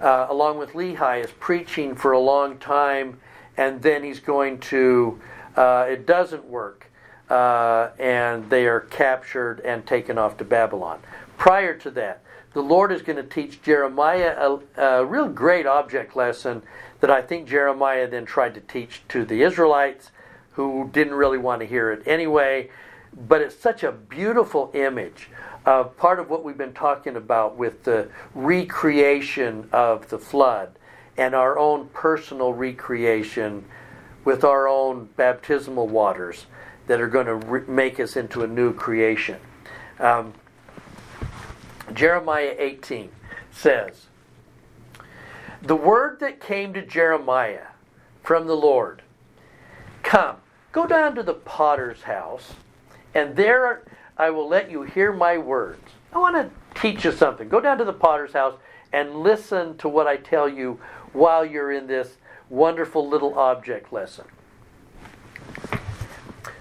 uh, 0.00 0.26
along 0.28 0.58
with 0.58 0.72
Lehi, 0.72 1.24
is 1.24 1.30
preaching 1.38 1.94
for 1.94 2.10
a 2.10 2.18
long 2.18 2.58
time, 2.58 3.20
and 3.56 3.80
then 3.80 4.02
he's 4.02 4.18
going 4.18 4.58
to, 4.58 5.20
uh, 5.54 5.86
it 5.88 6.06
doesn't 6.06 6.44
work, 6.44 6.90
uh, 7.30 7.90
and 8.00 8.50
they 8.50 8.66
are 8.66 8.80
captured 8.80 9.60
and 9.60 9.86
taken 9.86 10.18
off 10.18 10.36
to 10.38 10.44
Babylon. 10.44 10.98
Prior 11.38 11.76
to 11.78 11.90
that, 11.92 12.23
the 12.54 12.62
Lord 12.62 12.92
is 12.92 13.02
going 13.02 13.16
to 13.16 13.22
teach 13.22 13.60
Jeremiah 13.62 14.34
a, 14.38 14.80
a 14.80 15.04
real 15.04 15.28
great 15.28 15.66
object 15.66 16.16
lesson 16.16 16.62
that 17.00 17.10
I 17.10 17.20
think 17.20 17.48
Jeremiah 17.48 18.08
then 18.08 18.24
tried 18.24 18.54
to 18.54 18.60
teach 18.60 19.02
to 19.08 19.24
the 19.24 19.42
Israelites 19.42 20.10
who 20.52 20.88
didn't 20.92 21.14
really 21.14 21.36
want 21.36 21.60
to 21.60 21.66
hear 21.66 21.92
it 21.92 22.02
anyway. 22.06 22.70
But 23.12 23.42
it's 23.42 23.56
such 23.56 23.82
a 23.82 23.92
beautiful 23.92 24.70
image 24.72 25.28
of 25.66 25.96
part 25.96 26.20
of 26.20 26.30
what 26.30 26.44
we've 26.44 26.58
been 26.58 26.72
talking 26.72 27.16
about 27.16 27.56
with 27.56 27.84
the 27.84 28.08
recreation 28.34 29.68
of 29.72 30.08
the 30.08 30.18
flood 30.18 30.78
and 31.16 31.34
our 31.34 31.58
own 31.58 31.88
personal 31.88 32.52
recreation 32.52 33.64
with 34.24 34.44
our 34.44 34.68
own 34.68 35.08
baptismal 35.16 35.88
waters 35.88 36.46
that 36.86 37.00
are 37.00 37.08
going 37.08 37.26
to 37.26 37.34
re- 37.34 37.66
make 37.66 37.98
us 37.98 38.16
into 38.16 38.42
a 38.42 38.46
new 38.46 38.72
creation. 38.72 39.38
Um, 39.98 40.34
Jeremiah 41.92 42.54
18 42.58 43.10
says, 43.50 44.06
The 45.62 45.76
word 45.76 46.20
that 46.20 46.40
came 46.40 46.72
to 46.74 46.82
Jeremiah 46.84 47.68
from 48.22 48.46
the 48.46 48.56
Lord 48.56 49.02
Come, 50.04 50.36
go 50.70 50.86
down 50.86 51.16
to 51.16 51.22
the 51.22 51.34
potter's 51.34 52.02
house, 52.02 52.52
and 53.14 53.34
there 53.34 53.82
I 54.16 54.30
will 54.30 54.46
let 54.46 54.70
you 54.70 54.82
hear 54.82 55.12
my 55.12 55.38
words. 55.38 55.82
I 56.12 56.18
want 56.18 56.36
to 56.36 56.80
teach 56.80 57.04
you 57.04 57.10
something. 57.10 57.48
Go 57.48 57.60
down 57.60 57.78
to 57.78 57.84
the 57.84 57.92
potter's 57.92 58.34
house 58.34 58.54
and 58.92 59.22
listen 59.22 59.76
to 59.78 59.88
what 59.88 60.06
I 60.06 60.18
tell 60.18 60.48
you 60.48 60.78
while 61.12 61.44
you're 61.44 61.72
in 61.72 61.86
this 61.86 62.18
wonderful 62.48 63.08
little 63.08 63.36
object 63.36 63.92
lesson. 63.92 64.26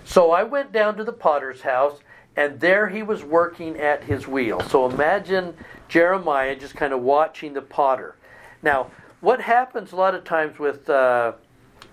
So 0.05 0.31
I 0.31 0.43
went 0.43 0.71
down 0.71 0.95
to 0.97 1.03
the 1.03 1.13
potter's 1.13 1.61
house 1.61 1.99
and 2.35 2.59
there 2.59 2.89
he 2.89 3.03
was 3.03 3.23
working 3.23 3.79
at 3.79 4.03
his 4.03 4.27
wheel. 4.27 4.59
So 4.61 4.89
imagine 4.89 5.53
Jeremiah 5.87 6.55
just 6.55 6.75
kind 6.75 6.93
of 6.93 7.01
watching 7.01 7.53
the 7.53 7.61
potter. 7.61 8.15
Now, 8.61 8.91
what 9.21 9.41
happens 9.41 9.91
a 9.91 9.95
lot 9.95 10.15
of 10.15 10.23
times 10.23 10.59
with 10.59 10.89
uh, 10.89 11.33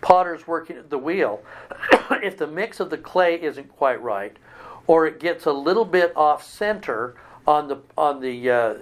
potters 0.01 0.47
working 0.47 0.77
at 0.77 0.91
the 0.91 0.99
wheel, 0.99 1.43
if 2.23 2.39
the 2.39 2.47
mix 2.47 2.81
of 2.81 2.91
the 2.91 2.99
clay 2.99 3.41
isn't 3.41 3.69
quite 3.77 4.01
right, 4.03 4.37
or 4.87 5.07
it 5.07 5.21
gets 5.21 5.47
a 5.47 5.53
little 5.53 5.85
bit 5.85 6.13
off 6.17 6.45
center 6.45 7.15
on 7.47 7.69
the 7.69 7.79
on 7.97 8.21
the 8.21 8.51
uh, 8.51 8.75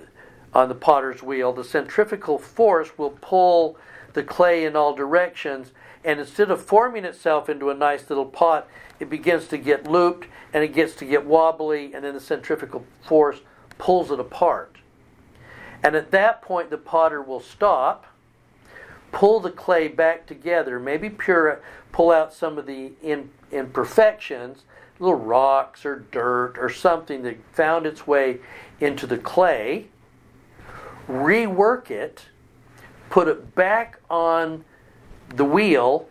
on 0.55 0.69
the 0.69 0.75
potter's 0.75 1.23
wheel, 1.23 1.53
the 1.53 1.65
centrifugal 1.65 2.39
force 2.39 2.97
will 2.97 3.11
pull 3.21 3.77
the 4.15 4.23
clay 4.23 4.65
in 4.65 4.77
all 4.77 4.95
directions, 4.95 5.73
and 6.05 6.21
instead 6.21 6.51
of 6.51 6.65
forming 6.65 7.05
itself 7.05 7.49
into 7.49 7.71
a 7.71 7.75
nice 7.75 8.09
little 8.09 8.25
pot, 8.25 8.67
it 9.01 9.11
begins 9.11 9.49
to 9.49 9.59
get 9.59 9.87
looped 9.87 10.27
and 10.53 10.65
it 10.65 10.73
gets 10.73 10.95
to 10.97 11.05
get 11.05 11.27
wobbly, 11.27 11.93
and 11.93 12.05
then 12.05 12.15
the 12.15 12.21
centrifugal 12.21 12.85
force 13.03 13.41
pulls 13.77 14.11
it 14.11 14.19
apart. 14.19 14.77
And 15.83 15.95
at 15.95 16.11
that 16.11 16.43
point, 16.43 16.71
the 16.71 16.79
potter 16.79 17.23
will 17.23 17.41
stop, 17.41 18.07
pull 19.13 19.41
the 19.41 19.51
clay 19.51 19.89
back 19.89 20.27
together, 20.27 20.81
maybe 20.81 21.11
pure, 21.11 21.61
pull 21.93 22.11
out 22.11 22.33
some 22.33 22.59
of 22.59 22.67
the 22.67 22.93
imperfections, 23.53 24.65
little 24.99 25.19
rocks 25.19 25.87
or 25.87 26.05
dirt 26.11 26.55
or 26.59 26.69
something 26.69 27.23
that 27.23 27.37
found 27.53 27.87
its 27.87 28.07
way 28.07 28.39
into 28.81 29.07
the 29.07 29.19
clay, 29.19 29.87
rework 31.09 31.91
it, 31.91 32.27
put 33.11 33.29
it 33.29 33.55
back 33.55 34.01
on 34.11 34.65
the 35.35 35.45
wheel, 35.45 36.09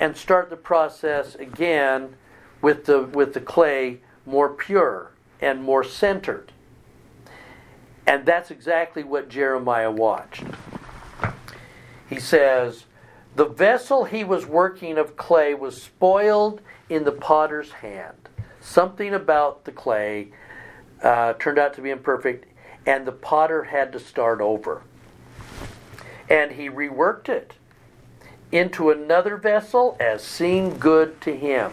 and 0.00 0.16
start 0.16 0.50
the 0.50 0.56
process 0.56 1.34
again 1.34 2.14
with 2.60 2.84
the, 2.84 3.02
with 3.02 3.34
the 3.34 3.40
clay 3.40 4.00
more 4.26 4.48
pure 4.48 5.12
and 5.40 5.62
more 5.62 5.84
centered. 5.84 6.52
And 8.06 8.24
that's 8.24 8.50
exactly 8.50 9.02
what 9.02 9.28
Jeremiah 9.28 9.90
watched. 9.90 10.44
He 12.08 12.18
says, 12.18 12.84
The 13.36 13.44
vessel 13.44 14.04
he 14.04 14.24
was 14.24 14.46
working 14.46 14.96
of 14.98 15.16
clay 15.16 15.54
was 15.54 15.80
spoiled 15.80 16.60
in 16.88 17.04
the 17.04 17.12
potter's 17.12 17.70
hand. 17.72 18.28
Something 18.60 19.14
about 19.14 19.64
the 19.64 19.72
clay 19.72 20.28
uh, 21.02 21.34
turned 21.34 21.58
out 21.58 21.74
to 21.74 21.82
be 21.82 21.90
imperfect, 21.90 22.46
and 22.86 23.06
the 23.06 23.12
potter 23.12 23.64
had 23.64 23.92
to 23.92 24.00
start 24.00 24.40
over. 24.40 24.82
And 26.30 26.52
he 26.52 26.68
reworked 26.68 27.28
it 27.28 27.54
into 28.50 28.90
another 28.90 29.36
vessel 29.36 29.96
as 30.00 30.22
seemed 30.22 30.80
good 30.80 31.20
to 31.22 31.36
him. 31.36 31.72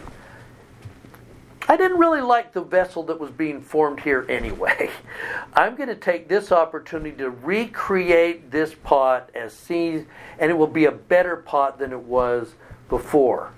I 1.68 1.76
didn't 1.76 1.98
really 1.98 2.20
like 2.20 2.52
the 2.52 2.62
vessel 2.62 3.02
that 3.04 3.18
was 3.18 3.30
being 3.30 3.60
formed 3.60 4.00
here 4.00 4.24
anyway. 4.28 4.90
I'm 5.54 5.74
going 5.74 5.88
to 5.88 5.96
take 5.96 6.28
this 6.28 6.52
opportunity 6.52 7.16
to 7.16 7.30
recreate 7.30 8.52
this 8.52 8.74
pot 8.74 9.30
as 9.34 9.52
seen, 9.52 10.06
and 10.38 10.50
it 10.50 10.54
will 10.54 10.68
be 10.68 10.84
a 10.84 10.92
better 10.92 11.36
pot 11.36 11.78
than 11.78 11.92
it 11.92 12.00
was 12.00 12.54
before. 12.88 13.52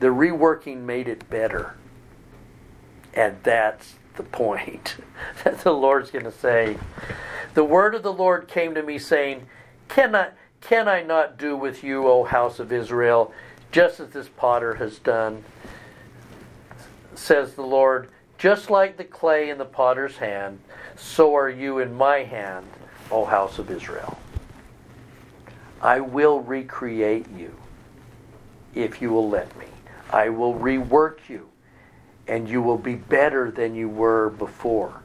The 0.00 0.08
reworking 0.08 0.82
made 0.82 1.08
it 1.08 1.28
better. 1.30 1.76
And 3.14 3.38
that's 3.42 3.94
the 4.16 4.22
point 4.22 4.96
that 5.44 5.60
the 5.64 5.72
Lord's 5.72 6.10
going 6.10 6.26
to 6.26 6.32
say. 6.32 6.76
The 7.54 7.64
word 7.64 7.94
of 7.94 8.02
the 8.02 8.12
Lord 8.12 8.48
came 8.48 8.74
to 8.74 8.82
me 8.82 8.98
saying, 8.98 9.46
Can 9.88 10.14
I, 10.14 10.30
can 10.60 10.88
I 10.88 11.02
not 11.02 11.38
do 11.38 11.56
with 11.56 11.82
you, 11.82 12.06
O 12.06 12.24
house 12.24 12.58
of 12.58 12.72
Israel, 12.72 13.32
just 13.72 14.00
as 14.00 14.10
this 14.10 14.28
potter 14.28 14.74
has 14.74 14.98
done? 14.98 15.44
says 17.20 17.54
the 17.54 17.62
Lord, 17.62 18.08
just 18.38 18.70
like 18.70 18.96
the 18.96 19.04
clay 19.04 19.50
in 19.50 19.58
the 19.58 19.64
potter's 19.64 20.16
hand, 20.16 20.58
so 20.96 21.34
are 21.36 21.50
you 21.50 21.78
in 21.78 21.94
my 21.94 22.18
hand, 22.18 22.66
O 23.10 23.24
house 23.24 23.58
of 23.58 23.70
Israel. 23.70 24.18
I 25.82 26.00
will 26.00 26.40
recreate 26.40 27.26
you 27.36 27.54
if 28.74 29.02
you 29.02 29.10
will 29.10 29.28
let 29.28 29.56
me. 29.58 29.66
I 30.10 30.28
will 30.28 30.54
rework 30.54 31.28
you, 31.28 31.48
and 32.26 32.48
you 32.48 32.62
will 32.62 32.78
be 32.78 32.94
better 32.94 33.50
than 33.50 33.74
you 33.74 33.88
were 33.88 34.30
before. 34.30 35.02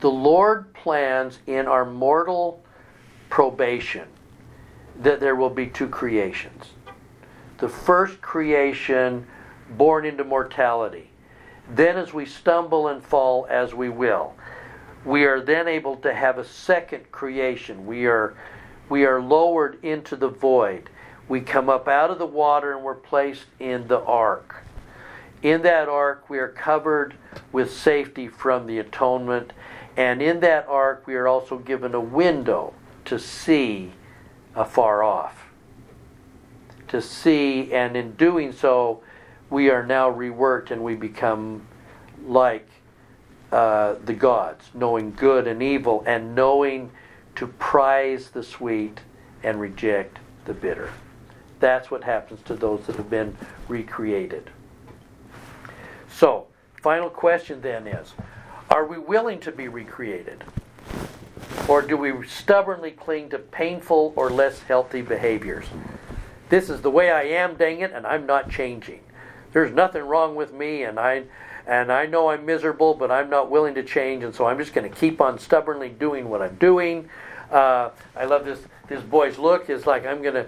The 0.00 0.10
Lord 0.10 0.72
plans 0.74 1.38
in 1.46 1.66
our 1.66 1.84
mortal 1.84 2.63
probation 3.34 4.06
that 5.00 5.18
there 5.18 5.34
will 5.34 5.50
be 5.50 5.66
two 5.66 5.88
creations. 5.88 6.66
The 7.58 7.68
first 7.68 8.20
creation 8.22 9.26
born 9.70 10.06
into 10.06 10.22
mortality. 10.22 11.10
Then, 11.68 11.96
as 11.96 12.14
we 12.14 12.26
stumble 12.26 12.86
and 12.86 13.02
fall, 13.02 13.48
as 13.50 13.74
we 13.74 13.88
will, 13.88 14.34
we 15.04 15.24
are 15.24 15.40
then 15.40 15.66
able 15.66 15.96
to 15.96 16.14
have 16.14 16.38
a 16.38 16.44
second 16.44 17.10
creation. 17.10 17.86
We 17.86 18.06
are, 18.06 18.36
we 18.88 19.04
are 19.04 19.20
lowered 19.20 19.82
into 19.82 20.14
the 20.14 20.28
void. 20.28 20.88
We 21.28 21.40
come 21.40 21.68
up 21.68 21.88
out 21.88 22.12
of 22.12 22.20
the 22.20 22.26
water 22.26 22.72
and 22.72 22.84
we're 22.84 22.94
placed 22.94 23.46
in 23.58 23.88
the 23.88 23.98
ark. 24.02 24.62
In 25.42 25.62
that 25.62 25.88
ark, 25.88 26.30
we 26.30 26.38
are 26.38 26.50
covered 26.50 27.14
with 27.50 27.74
safety 27.74 28.28
from 28.28 28.68
the 28.68 28.78
atonement. 28.78 29.52
And 29.96 30.22
in 30.22 30.38
that 30.38 30.68
ark, 30.68 31.02
we 31.08 31.16
are 31.16 31.26
also 31.26 31.58
given 31.58 31.96
a 31.96 32.00
window 32.00 32.74
to 33.06 33.18
see 33.18 33.92
afar 34.54 35.02
off. 35.02 35.46
To 36.88 37.02
see, 37.02 37.72
and 37.72 37.96
in 37.96 38.12
doing 38.12 38.52
so, 38.52 39.02
we 39.50 39.70
are 39.70 39.84
now 39.84 40.10
reworked 40.10 40.70
and 40.70 40.82
we 40.82 40.94
become 40.94 41.66
like 42.24 42.68
uh, 43.52 43.94
the 44.04 44.14
gods, 44.14 44.64
knowing 44.74 45.12
good 45.12 45.46
and 45.46 45.62
evil 45.62 46.02
and 46.06 46.34
knowing 46.34 46.90
to 47.36 47.46
prize 47.46 48.30
the 48.30 48.42
sweet 48.42 49.00
and 49.42 49.60
reject 49.60 50.18
the 50.44 50.54
bitter. 50.54 50.90
That's 51.60 51.90
what 51.90 52.04
happens 52.04 52.42
to 52.46 52.54
those 52.54 52.86
that 52.86 52.96
have 52.96 53.10
been 53.10 53.36
recreated. 53.68 54.50
So, 56.10 56.46
final 56.82 57.10
question 57.10 57.60
then 57.60 57.86
is 57.86 58.14
Are 58.70 58.86
we 58.86 58.98
willing 58.98 59.40
to 59.40 59.52
be 59.52 59.68
recreated? 59.68 60.44
Or 61.68 61.82
do 61.82 61.96
we 61.96 62.26
stubbornly 62.26 62.90
cling 62.90 63.30
to 63.30 63.38
painful 63.38 64.12
or 64.16 64.30
less 64.30 64.60
healthy 64.60 65.02
behaviors? 65.02 65.66
This 66.50 66.68
is 66.68 66.82
the 66.82 66.90
way 66.90 67.10
I 67.10 67.22
am, 67.22 67.56
dang 67.56 67.80
it, 67.80 67.92
and 67.92 68.06
I'm 68.06 68.26
not 68.26 68.50
changing. 68.50 69.00
There's 69.52 69.72
nothing 69.72 70.02
wrong 70.02 70.34
with 70.34 70.52
me, 70.52 70.82
and 70.82 70.98
I 70.98 71.24
and 71.66 71.90
I 71.90 72.04
know 72.04 72.28
I'm 72.28 72.44
miserable, 72.44 72.92
but 72.92 73.10
I'm 73.10 73.30
not 73.30 73.50
willing 73.50 73.74
to 73.76 73.82
change, 73.82 74.22
and 74.22 74.34
so 74.34 74.44
I'm 74.46 74.58
just 74.58 74.74
going 74.74 74.88
to 74.88 74.94
keep 74.94 75.20
on 75.22 75.38
stubbornly 75.38 75.88
doing 75.88 76.28
what 76.28 76.42
I'm 76.42 76.56
doing. 76.56 77.08
Uh, 77.50 77.90
I 78.14 78.24
love 78.26 78.44
this. 78.44 78.60
This 78.86 79.02
boy's 79.02 79.38
look 79.38 79.70
It's 79.70 79.86
like 79.86 80.04
I'm 80.04 80.20
going 80.20 80.34
to 80.34 80.46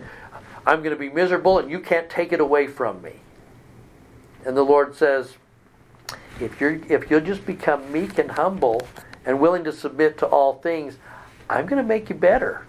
I'm 0.67 0.83
to 0.83 0.97
be 0.97 1.09
miserable, 1.09 1.59
and 1.59 1.71
you 1.71 1.81
can't 1.81 2.11
take 2.11 2.33
it 2.33 2.41
away 2.41 2.67
from 2.67 3.01
me. 3.01 3.13
And 4.45 4.57
the 4.57 4.63
Lord 4.63 4.95
says, 4.95 5.35
if 6.41 6.61
you're 6.61 6.81
if 6.89 7.11
you'll 7.11 7.21
just 7.21 7.47
become 7.47 7.91
meek 7.91 8.19
and 8.19 8.31
humble 8.31 8.87
and 9.27 9.41
willing 9.41 9.65
to 9.65 9.73
submit 9.73 10.17
to 10.19 10.27
all 10.27 10.55
things, 10.55 10.97
I'm 11.51 11.67
going 11.67 11.83
to 11.83 11.87
make 11.87 12.09
you 12.09 12.15
better. 12.15 12.65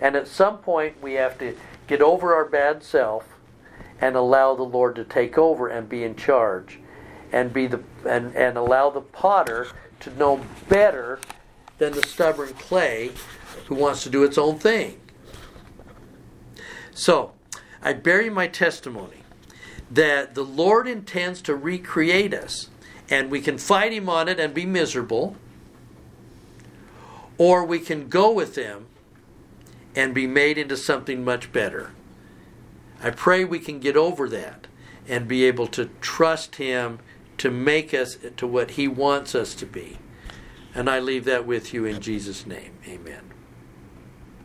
And 0.00 0.16
at 0.16 0.28
some 0.28 0.58
point, 0.58 1.02
we 1.02 1.14
have 1.14 1.38
to 1.38 1.56
get 1.86 2.00
over 2.00 2.34
our 2.34 2.44
bad 2.44 2.82
self 2.82 3.28
and 4.00 4.16
allow 4.16 4.54
the 4.54 4.62
Lord 4.62 4.94
to 4.96 5.04
take 5.04 5.36
over 5.36 5.68
and 5.68 5.88
be 5.88 6.02
in 6.02 6.16
charge 6.16 6.78
and 7.30 7.52
be 7.52 7.66
the 7.66 7.82
and, 8.08 8.34
and 8.34 8.56
allow 8.56 8.90
the 8.90 9.00
potter 9.00 9.68
to 10.00 10.14
know 10.16 10.40
better 10.68 11.18
than 11.78 11.92
the 11.92 12.02
stubborn 12.02 12.52
clay 12.54 13.10
who 13.66 13.74
wants 13.74 14.02
to 14.02 14.10
do 14.10 14.24
its 14.24 14.36
own 14.36 14.58
thing. 14.58 15.00
So, 16.92 17.32
I 17.82 17.92
bury 17.92 18.28
my 18.28 18.48
testimony 18.48 19.22
that 19.90 20.34
the 20.34 20.44
Lord 20.44 20.86
intends 20.86 21.40
to 21.42 21.54
recreate 21.54 22.34
us, 22.34 22.68
and 23.08 23.30
we 23.30 23.40
can 23.40 23.58
fight 23.58 23.92
Him 23.92 24.08
on 24.08 24.28
it 24.28 24.38
and 24.38 24.52
be 24.52 24.66
miserable, 24.66 25.36
or 27.42 27.64
we 27.64 27.80
can 27.80 28.08
go 28.08 28.30
with 28.30 28.54
Him 28.54 28.86
and 29.96 30.14
be 30.14 30.28
made 30.28 30.56
into 30.56 30.76
something 30.76 31.24
much 31.24 31.50
better. 31.50 31.90
I 33.02 33.10
pray 33.10 33.44
we 33.44 33.58
can 33.58 33.80
get 33.80 33.96
over 33.96 34.28
that 34.28 34.68
and 35.08 35.26
be 35.26 35.42
able 35.42 35.66
to 35.66 35.86
trust 36.00 36.54
Him 36.54 37.00
to 37.38 37.50
make 37.50 37.92
us 37.92 38.16
to 38.36 38.46
what 38.46 38.72
He 38.72 38.86
wants 38.86 39.34
us 39.34 39.56
to 39.56 39.66
be. 39.66 39.98
And 40.72 40.88
I 40.88 41.00
leave 41.00 41.24
that 41.24 41.44
with 41.44 41.74
you 41.74 41.84
in 41.84 42.00
Jesus' 42.00 42.46
name. 42.46 42.74
Amen. 42.86 43.31